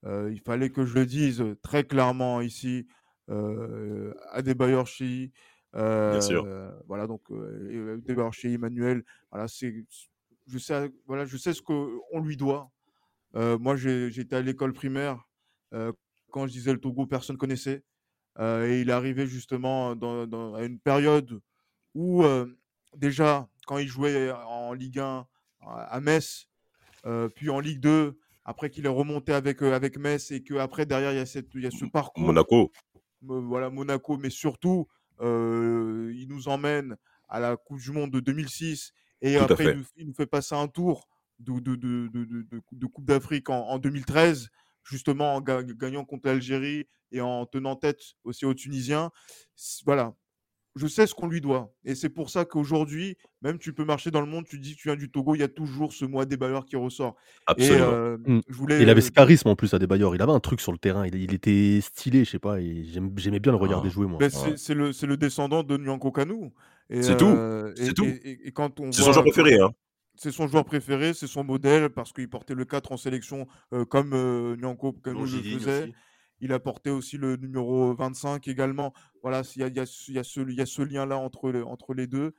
[0.05, 2.87] Euh, il fallait que je le dise très clairement ici.
[3.31, 4.87] Euh, Adebayor.
[5.77, 6.47] Euh, Bien sûr.
[6.87, 9.05] voilà, donc Adebayor Shei, Emmanuel.
[9.31, 9.73] Voilà, c'est,
[10.51, 12.71] je, sais, voilà, je sais ce qu'on lui doit.
[13.35, 15.29] moi, j'étais à l'école primaire.
[16.31, 17.85] quand je disais le Togo, personne ne connaissait.
[18.39, 21.41] et il est arrivé justement dans, à une période
[21.95, 22.25] où
[22.97, 25.27] déjà, quand il jouait en Ligue 1
[25.61, 26.49] à Metz,
[27.35, 31.19] puis en Ligue 2, après qu'il est remonté avec, avec Metz et qu'après, derrière, il
[31.19, 32.25] y, a cette, il y a ce parcours.
[32.25, 32.73] Monaco.
[33.23, 34.89] voilà, Monaco, mais surtout,
[35.21, 36.97] il nous emmène
[37.29, 38.93] à la Coupe du Monde de 2006
[39.23, 41.09] et après, il nous, fait passer un tour
[41.39, 42.09] de, de, de,
[42.73, 44.49] de Coupe d'Afrique en, en, 2013,
[44.85, 49.11] justement en gagnant contre l'Algérie et en tenant tête aussi aux Tunisiens.
[49.85, 50.14] Voilà,
[50.77, 51.73] je sais ce qu'on lui doit.
[51.85, 54.81] Et c'est pour ça qu'aujourd'hui, même tu peux marcher dans le monde, tu dis que
[54.81, 57.16] tu viens du Togo, il y a toujours ce mot Adebayor qui ressort.
[57.47, 57.79] Absolument.
[57.79, 58.41] Et, euh, mmh.
[58.49, 58.83] je voulais...
[58.83, 60.14] Il avait ce charisme en plus, Adebayor.
[60.14, 61.07] Il avait un truc sur le terrain.
[61.07, 62.59] Il, était stylé, je sais pas.
[62.61, 63.93] J'aimais bien le regarder ah.
[63.93, 64.18] jouer, moi.
[64.57, 66.53] C'est le, le, descendant de Nyanko Kanu.
[66.91, 67.26] C'est tout.
[67.26, 68.05] Euh, c'est tout.
[68.05, 69.61] Et, quand on c'est son joueur préféré.
[69.61, 69.70] Hein.
[70.16, 73.84] C'est son joueur préféré, c'est son modèle parce qu'il portait le 4 en sélection euh,
[73.84, 74.11] comme
[74.57, 75.93] Nyanko Kanu le faisait.
[76.43, 78.93] Il a porté aussi le numéro 25 également.
[79.22, 81.95] Voilà, il y a, y, a, y, a ce, y a ce lien-là entre, entre
[81.95, 82.34] les deux.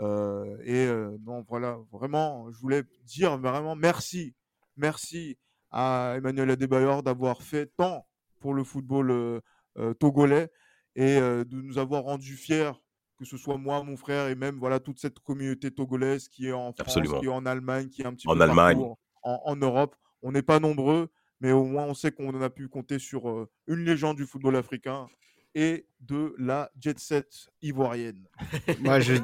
[0.00, 4.34] Euh, et euh, non, voilà, vraiment, je voulais dire vraiment merci,
[4.76, 5.38] merci
[5.70, 8.06] à Emmanuel Adebayor d'avoir fait tant
[8.38, 10.50] pour le football euh, togolais
[10.94, 12.72] et de nous avoir rendu fiers,
[13.18, 16.52] que ce soit moi, mon frère et même voilà toute cette communauté togolaise qui est
[16.52, 18.78] en France, qui est en Allemagne, qui est un petit en peu Allemagne.
[19.22, 19.96] en, en Europe.
[20.22, 21.08] On n'est pas nombreux,
[21.40, 25.08] mais au moins on sait qu'on a pu compter sur une légende du football africain
[25.54, 28.24] et de la jet set ivoirienne.
[28.80, 29.14] moi, je,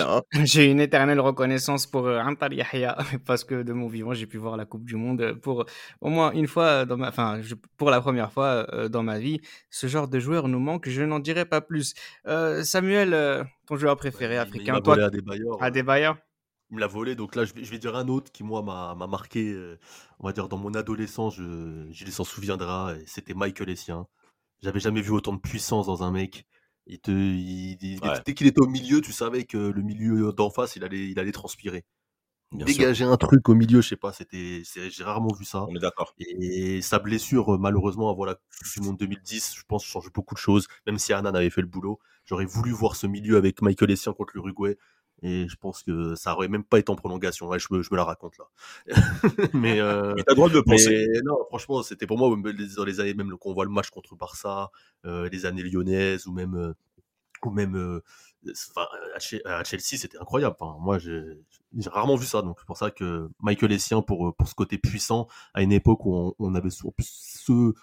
[0.00, 0.22] hein.
[0.44, 4.56] j'ai une éternelle reconnaissance pour Antar Yahya parce que de mon vivant, j'ai pu voir
[4.56, 5.64] la Coupe du Monde pour
[6.00, 7.40] au moins une fois dans ma, enfin,
[7.76, 9.40] pour la première fois dans ma vie.
[9.70, 10.88] Ce genre de joueur nous manque.
[10.88, 11.94] Je n'en dirai pas plus.
[12.62, 14.96] Samuel, ton joueur préféré africain, toi,
[15.60, 16.18] à des bailleurs.
[16.70, 17.14] Il me l'a volé.
[17.14, 19.78] Donc là, je vais, dire un autre qui, moi, m'a marqué, euh,
[20.18, 21.36] on va dire, dans mon adolescence.
[21.36, 22.94] Je, je s'en souviendra.
[23.06, 24.06] C'était Michael Essien.
[24.62, 26.46] J'avais jamais vu autant de puissance dans un mec.
[26.86, 30.84] Il te, Dès qu'il était au milieu, tu savais que le milieu d'en face, il
[30.84, 31.84] allait, il allait transpirer.
[32.52, 35.66] Dégager un truc au milieu, je sais pas, c'était, j'ai rarement vu ça.
[35.68, 36.14] On est d'accord.
[36.18, 40.40] Et sa blessure, malheureusement, avant la Coupe du Monde 2010, je pense, change beaucoup de
[40.40, 40.66] choses.
[40.84, 44.12] Même si Annan avait fait le boulot, j'aurais voulu voir ce milieu avec Michael Essien
[44.12, 44.76] contre l'Uruguay.
[45.22, 47.48] Et je pense que ça aurait même pas été en prolongation.
[47.48, 48.46] Ouais, je, me, je me la raconte là.
[49.54, 51.06] mais euh, t'as droit de penser.
[51.24, 52.34] non, franchement, c'était pour moi
[52.76, 54.70] dans les années même qu'on voit le match contre Barça,
[55.04, 56.72] euh, les années lyonnaises ou même euh,
[57.44, 58.02] ou même euh,
[59.14, 60.56] à Chelsea, c'était incroyable.
[60.58, 61.22] Enfin, moi, j'ai
[61.86, 62.42] rarement vu ça.
[62.42, 66.04] Donc c'est pour ça que Michael Essien pour pour ce côté puissant à une époque
[66.06, 67.74] où on, on avait ce ce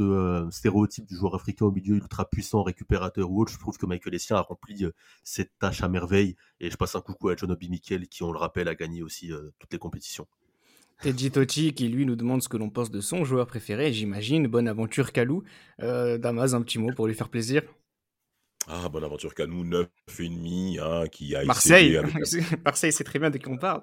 [0.00, 3.86] euh, stéréotype du joueur africain au milieu ultra puissant, récupérateur ou autre, je trouve que
[3.86, 4.92] Michael Essien a rempli euh,
[5.24, 6.36] cette tâche à merveille.
[6.60, 9.02] Et je passe un coucou à John Obi Mikel, qui, on le rappelle, a gagné
[9.02, 10.26] aussi euh, toutes les compétitions.
[11.02, 14.46] Teddy Totti qui lui nous demande ce que l'on pense de son joueur préféré, j'imagine.
[14.46, 15.42] Bonne aventure Kalou.
[15.78, 17.62] Damas, un petit mot pour lui faire plaisir.
[18.68, 22.00] Ah, Bonaventure Canou, 9,5, hein, qui a Marseille,
[22.64, 23.82] Marseille, c'est très bien dès qu'on parle.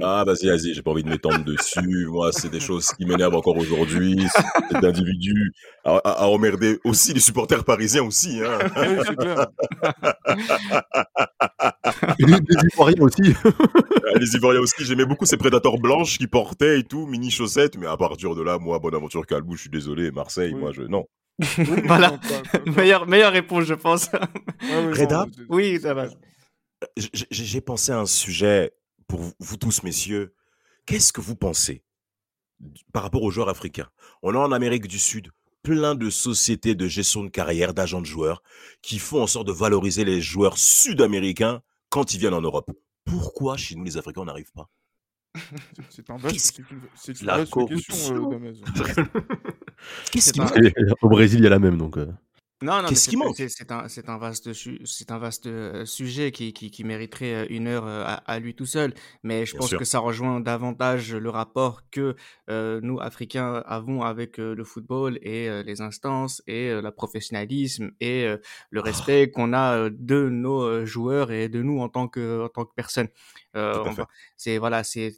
[0.00, 2.06] ah, vas-y, vas-y, j'ai pas envie de m'étendre dessus.
[2.06, 4.24] Moi, c'est des choses qui m'énervent encore aujourd'hui.
[4.70, 5.52] Cet individu
[5.84, 8.40] à, à, emmerder aussi les supporters parisiens aussi.
[8.42, 8.58] Hein.
[12.18, 12.36] Les,
[12.72, 13.34] Ivoiriens aussi.
[13.44, 17.76] Ah, les Ivoiriens aussi, j'aimais beaucoup ces prédateurs blanches qui portaient et tout, mini chaussettes,
[17.76, 20.82] mais à partir de là, moi, Bonaventure Calbou, je suis désolé, Marseille, moi, je.
[20.82, 21.06] Non.
[21.84, 22.20] Voilà,
[22.66, 24.08] meilleure, meilleure réponse, je pense.
[24.60, 26.08] Reda Oui, ça va.
[26.96, 28.72] J'ai pensé à un sujet
[29.06, 30.34] pour vous tous, messieurs.
[30.86, 31.82] Qu'est-ce que vous pensez
[32.92, 33.88] par rapport aux joueurs africains?
[34.22, 35.30] On a en Amérique du Sud
[35.62, 38.42] plein de sociétés de gestion de carrière, d'agents de joueurs,
[38.82, 42.70] qui font en sorte de valoriser les joueurs sud-américains quand ils viennent en Europe.
[43.04, 44.68] Pourquoi chez nous, les Africains, on n'arrive pas?
[45.88, 46.60] C'est un vaste,
[46.94, 48.52] c'est une, la question, euh,
[50.10, 50.40] Qu'est-ce qui
[51.00, 51.96] Au Brésil, il y a la même, donc.
[51.96, 52.06] Euh.
[52.62, 54.52] Non, non, c'est un, un, vaste,
[54.84, 58.66] c'est un vaste euh, sujet qui, qui, qui, mériterait euh, une heure à, lui tout
[58.66, 58.94] seul.
[59.24, 62.14] Mais je pense que ça rejoint davantage le rapport que
[62.48, 68.26] nous, Africains, avons avec le football et les instances et le professionnalisme et
[68.70, 68.84] le ah.
[68.84, 72.74] respect qu'on a de nos joueurs et de nous en tant que, en tant que
[72.76, 73.08] personne.
[74.36, 75.14] C'est voilà, c'est,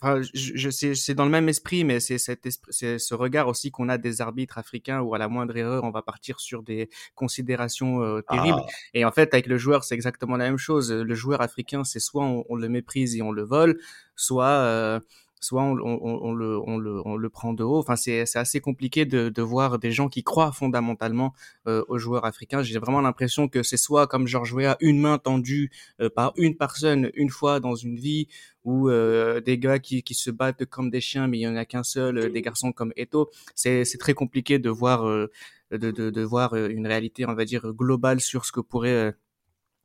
[0.00, 3.70] enfin, je, je c'est dans le même esprit, mais c'est cet c'est ce regard aussi
[3.70, 6.88] qu'on a des arbitres africains où à la moindre erreur, on va partir sur des
[7.14, 8.62] considérations euh, terribles.
[8.62, 8.72] Ah.
[8.94, 10.92] Et en fait, avec le joueur, c'est exactement la même chose.
[10.92, 13.78] Le joueur africain, c'est soit on, le méprise et on le vole,
[14.16, 15.00] soit euh,
[15.44, 16.32] soit on, le, on,
[16.78, 17.78] le, on le prend de haut.
[17.78, 21.32] Enfin, c'est assez compliqué de, de voir des gens qui croient fondamentalement
[21.66, 22.62] euh, aux joueurs africains.
[22.62, 25.70] J'ai vraiment l'impression que c'est soit comme Georges Weah, une main tendue
[26.14, 28.28] par une personne une fois dans une vie,
[28.64, 31.64] ou des gars qui, qui se battent comme des chiens, mais il y en a
[31.64, 33.30] qu'un seul, des garçons comme Eto.
[33.54, 35.28] C'est très compliqué de voir
[35.70, 39.12] de, de, voir euh, une réalité, on va dire, globale sur ce que pourrait euh,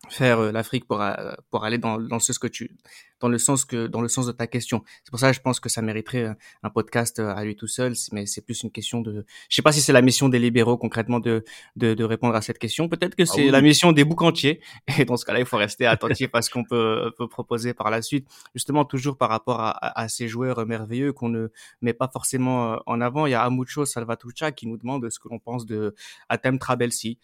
[0.08, 1.04] faire euh, l'Afrique pour
[1.50, 2.72] pour aller dans, dans ce que tu
[3.20, 4.84] dans le sens que dans le sens de ta question.
[5.04, 7.94] C'est pour ça que je pense que ça mériterait un podcast à lui tout seul,
[8.14, 10.78] mais c'est plus une question de je sais pas si c'est la mission des libéraux
[10.78, 11.44] concrètement de
[11.76, 14.62] de, de répondre à cette question, peut-être que ah c'est la mission des boucs entiers
[14.98, 17.90] et dans ce cas-là, il faut rester attentif à ce qu'on peut peut proposer par
[17.90, 21.50] la suite, justement toujours par rapport à, à, ces joueurs merveilleux qu'on ne
[21.82, 25.28] met pas forcément en avant, il y a Amucho Salvatrucha qui nous demande ce que
[25.28, 25.94] l'on pense de
[26.30, 27.20] Atem Trabelsi.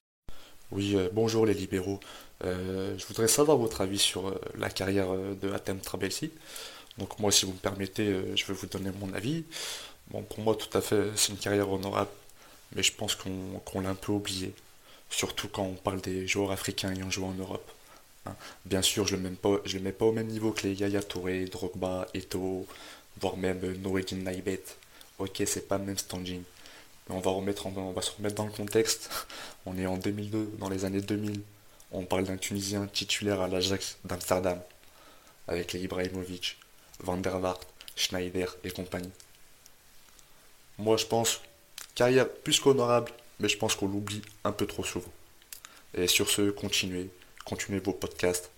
[0.72, 2.00] Oui, bonjour les libéraux.
[2.44, 5.08] Je voudrais savoir votre avis sur la carrière
[5.42, 6.32] de Atem Trabelsi.
[6.98, 9.44] Donc moi, si vous me permettez, je vais vous donner mon avis.
[10.10, 12.12] Bon, pour moi, tout à fait, c'est une carrière honorable,
[12.76, 14.54] mais je pense qu'on l'a un peu oublié,
[15.10, 17.72] surtout quand on parle des joueurs africains ayant joué en Europe.
[18.26, 18.36] Hein.
[18.66, 22.08] Bien sûr, je ne le, mets pas au même niveau que les Yaya Touré, Drogba,
[22.14, 22.68] Eto,
[23.20, 24.64] voire même Noedin Naibet.
[25.20, 26.44] Ok, c'est pas le même standing.
[27.10, 29.10] Mais on va, remettre on va se remettre dans le contexte.
[29.68, 31.42] On est en 2002, dans les années 2000.
[31.98, 34.62] On parle d'un Tunisien titulaire à l'Ajax d'Amsterdam,
[35.48, 36.58] avec les Ibrahimovic,
[37.00, 37.66] Van der Waart,
[37.96, 39.14] Schneider et compagnie.
[40.78, 41.40] Moi, je pense,
[41.96, 45.14] carrière plus qu'honorable, mais je pense qu'on l'oublie un peu trop souvent.
[45.94, 47.10] Et sur ce, continuez,
[47.46, 48.52] continuez vos podcasts.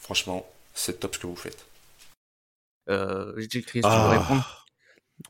[0.00, 1.66] Franchement, c'est top ce que vous faites.
[2.88, 4.08] Euh, Chris, tu veux ah.
[4.08, 4.66] répondre?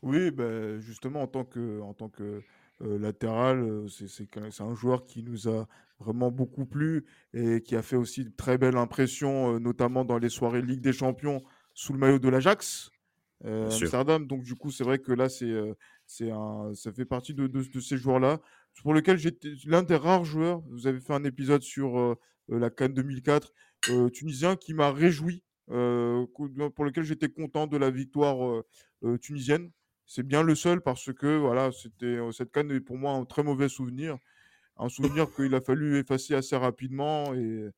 [0.03, 2.41] Oui, ben, justement, en tant que, en tant que
[2.81, 5.67] latéral, euh, c'est un joueur qui nous a
[5.99, 10.17] vraiment beaucoup plu et qui a fait aussi de très belles impressions, euh, notamment dans
[10.17, 12.91] les soirées Ligue des Champions sous le maillot de l'Ajax.
[13.45, 14.27] Amsterdam.
[14.27, 15.53] Donc, du coup, c'est vrai que là, c'est,
[16.05, 18.41] c'est un, ça fait partie de, de, ces joueurs-là,
[18.83, 20.61] pour lesquels j'étais l'un des rares joueurs.
[20.69, 22.17] Vous avez fait un épisode sur
[22.49, 23.53] la Cannes 2004,
[24.11, 28.61] tunisien, qui m'a réjoui, pour lequel j'étais content de la victoire
[29.21, 29.71] tunisienne.
[30.11, 33.43] C'est bien le seul parce que voilà, c'était cette Cannes est pour moi un très
[33.43, 34.17] mauvais souvenir,
[34.77, 37.69] un souvenir qu'il a fallu effacer assez rapidement et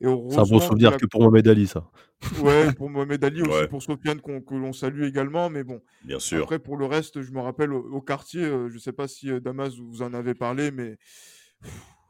[0.00, 1.90] c'est un bon souvenir que pour Mohamed Ali, ça.
[2.38, 5.50] Ouais, pour Mohamed Ali, aussi pour Sofiane, que l'on salue également.
[5.50, 6.42] Mais bon, Bien sûr.
[6.42, 9.30] après, pour le reste, je me rappelle au, quartier, euh, je ne sais pas si
[9.30, 10.96] euh, Damas vous en avez parlé, mais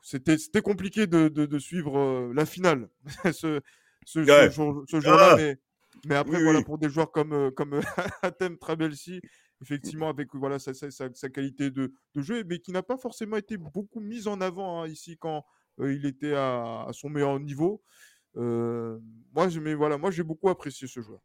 [0.02, 2.88] c'était compliqué de, de, suivre euh, la finale
[3.32, 3.60] ce,
[4.04, 5.30] ce, jour-là.
[5.32, 5.58] Ah mais,
[6.06, 7.80] mais, après, voilà, pour des joueurs comme, comme
[8.22, 9.20] Atem Trabelsi,
[9.62, 13.36] effectivement, avec voilà, sa, sa, sa, qualité de, de, jeu, mais qui n'a pas forcément
[13.36, 15.44] été beaucoup mise en avant hein, ici quand
[15.78, 17.82] il était à, son meilleur niveau.
[18.34, 21.20] moi, mais voilà, moi j'ai beaucoup apprécié ce joueur.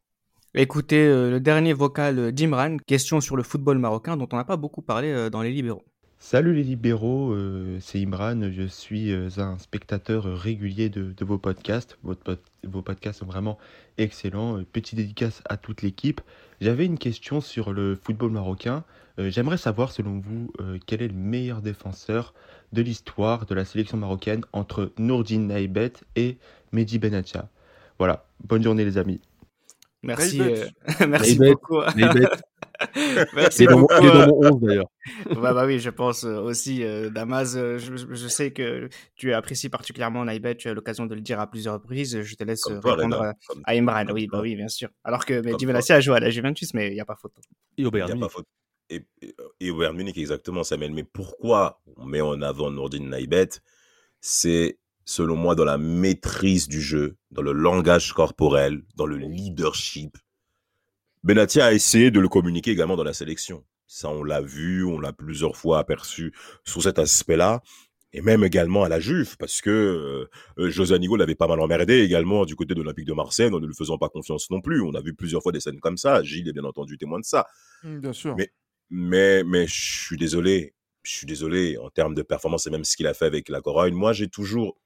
[0.54, 4.82] Écoutez le dernier vocal d'Imran, question sur le football marocain dont on n'a pas beaucoup
[4.82, 5.84] parlé dans les libéraux.
[6.18, 7.36] Salut les libéraux,
[7.78, 11.98] c'est Imran, je suis un spectateur régulier de, vos podcasts.
[12.02, 13.58] vos podcasts sont vraiment
[13.98, 14.62] excellents.
[14.72, 16.20] Petite dédicace à toute l'équipe.
[16.60, 18.82] J'avais une question sur le football marocain.
[19.18, 20.52] J'aimerais savoir selon vous
[20.86, 22.34] quel est le meilleur défenseur
[22.72, 26.38] de l'histoire de la sélection marocaine entre Nourdine Naibet et
[26.72, 27.48] Mehdi Benatia.
[27.98, 29.20] Voilà, bonne journée les amis.
[30.06, 30.66] Merci, euh,
[31.08, 31.80] merci beaucoup.
[33.34, 33.94] merci il beaucoup.
[34.00, 34.90] Il est dans mon 11 d'ailleurs.
[35.40, 40.24] bah, bah oui, je pense euh, aussi, euh, Damas, je, sais que tu apprécies particulièrement
[40.24, 42.20] Naibet, tu as l'occasion de le dire à plusieurs reprises.
[42.22, 43.32] Je te laisse répondre
[43.64, 44.06] à Imran.
[44.12, 44.88] Oui, bah oui, bien sûr.
[45.04, 47.40] Alors que Mehdi Benatia a joué à la Juventus, mais il n'y a pas photo.
[47.76, 48.26] Et au Bayern
[48.88, 49.04] et,
[49.60, 50.92] et, au Bayern Munich, exactement, Samuel.
[50.92, 53.48] Mais pourquoi on met en avant Nourdine Naibet
[54.20, 60.18] C'est, selon moi, dans la maîtrise du jeu, dans le langage corporel, dans le leadership.
[61.22, 63.64] Benatia a essayé de le communiquer également dans la sélection.
[63.86, 66.34] Ça, on l'a vu, on l'a plusieurs fois aperçu
[66.64, 67.62] sous cet aspect-là.
[68.12, 71.60] Et même également à la Juve, parce que euh, euh, José Anigo l'avait pas mal
[71.60, 74.60] emmerdé également du côté de l'Olympique de Marseille, en ne lui faisant pas confiance non
[74.60, 74.80] plus.
[74.80, 76.22] On a vu plusieurs fois des scènes comme ça.
[76.22, 77.46] Gilles est bien entendu témoin de ça.
[77.82, 78.34] Mmh, bien sûr.
[78.36, 78.50] Mais
[78.90, 80.74] mais, mais je suis désolé.
[81.02, 83.60] Je suis désolé en termes de performance et même ce qu'il a fait avec la
[83.60, 83.94] Corogne.
[83.94, 84.76] Moi, j'ai toujours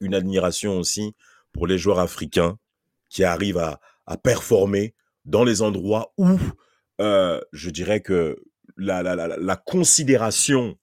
[0.00, 1.14] une admiration aussi
[1.52, 2.58] pour les joueurs africains
[3.08, 6.38] qui arrivent à, à performer dans les endroits où
[7.00, 8.36] euh, je dirais que
[8.76, 10.76] la, la, la, considération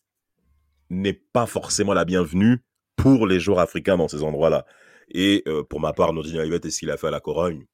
[0.89, 2.63] n'est pas forcément la bienvenue
[2.95, 4.65] pour les joueurs africains dans ces endroits-là.
[5.09, 7.65] Et euh, pour ma part, Nordin Olivet et ce qu'il a fait à la Corogne,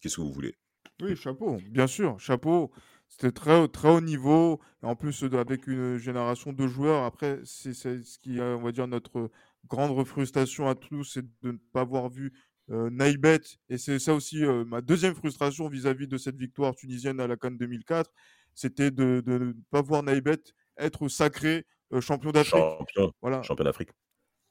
[0.00, 0.54] qu'est-ce que vous voulez?
[1.02, 2.70] Oui, chapeau, bien sûr, chapeau.
[3.08, 4.60] C'était très, très haut niveau.
[4.82, 7.04] En plus, avec une génération de joueurs.
[7.04, 9.30] Après, c'est ce qui, on va dire, notre
[9.68, 12.32] grande frustration à tous, c'est de ne pas avoir vu
[12.70, 13.40] euh, Naibet.
[13.68, 17.36] Et c'est ça aussi euh, ma deuxième frustration vis-à-vis de cette victoire tunisienne à la
[17.36, 18.10] Cannes 2004.
[18.54, 20.40] C'était de, ne pas voir Naibet
[20.78, 22.54] être sacré euh, champion d'Afrique.
[22.54, 23.42] Champion, voilà.
[23.42, 23.90] champion d'Afrique.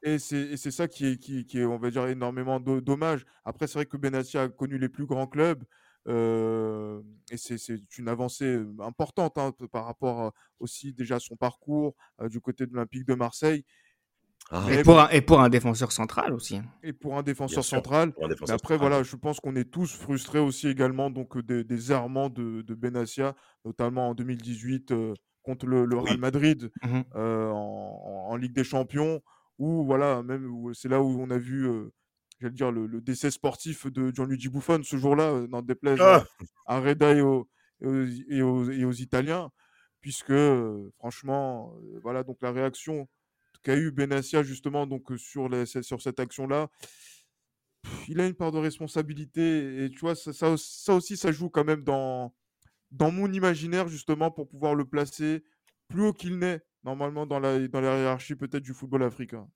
[0.04, 3.26] Et c'est ça qui est, qui, qui est, on va dire, énormément dommage.
[3.46, 5.64] Après, c'est vrai que Benassia a connu les plus grands clubs
[6.06, 7.58] et c'est
[7.98, 11.96] une avancée importante hein, par rapport aussi déjà à son parcours
[12.26, 13.64] du côté de l'Olympique de Marseille.
[14.52, 14.66] Ah.
[14.70, 16.58] Et, pour un, et, pour un, défenseur central aussi.
[16.58, 16.66] Hein.
[16.84, 18.14] Et pour un défenseur central.
[18.20, 22.30] mais après, voilà, je pense qu'on est tous frustrés aussi également donc, des, des errements
[22.30, 23.36] de, de Benassia,
[23.66, 24.94] notamment en 2018
[25.42, 29.22] contre le, Real Madrid mmh en, en, Ligue des Champions,
[29.58, 31.68] où voilà, même c'est là où on a vu
[32.40, 36.02] j'allais dire, le, décès sportif de Gianluigi Buffon ce jour-là, dans des plages
[36.66, 37.48] à, Reda et aux,
[37.82, 39.50] et, aux, Italiens,
[40.02, 40.34] puisque
[40.98, 43.08] franchement, voilà, donc la réaction
[43.64, 46.70] qu'a eu Benassia justement donc sur, les, sur cette action-là,
[48.08, 50.52] il a une part de responsabilité et tu vois, ça,
[50.94, 52.34] aussi, ça joue quand même dans,
[52.92, 55.44] mon imaginaire justement pour pouvoir le placer
[55.88, 59.48] plus haut qu'il n'est normalement dans la hiérarchie peut-être du football africain.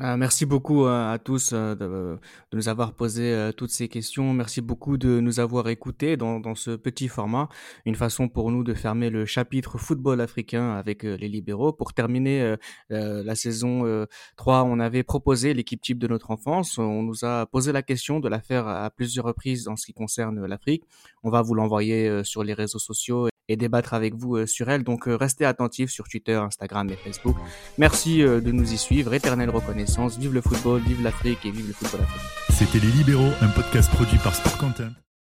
[0.00, 2.18] Euh, merci beaucoup euh, à tous euh, de,
[2.54, 4.32] nous avoir posé toutes ces questions.
[4.32, 7.48] Merci beaucoup de nous avoir écoutés dans, dans, ce petit format.
[7.84, 11.72] Une façon pour nous de fermer le chapitre football africain avec les libéraux.
[11.72, 12.56] Pour terminer
[12.90, 16.78] la saison 3, on avait proposé l'équipe type de notre enfance.
[16.78, 19.92] On nous a posé la question de la faire à plusieurs reprises en ce qui
[19.92, 20.84] concerne l'Afrique.
[21.22, 24.84] On va vous l'envoyer sur les réseaux sociaux débattre avec vous euh, sur elle.
[24.84, 27.36] Donc euh, restez attentifs sur Twitter, Instagram et Facebook.
[27.78, 29.14] Merci euh, de nous y suivre.
[29.14, 30.18] Éternelle reconnaissance.
[30.18, 32.26] Vive le football, vive l'Afrique et vive le football africain.
[32.50, 34.92] C'était Les Libéraux, un podcast produit par Sport Content.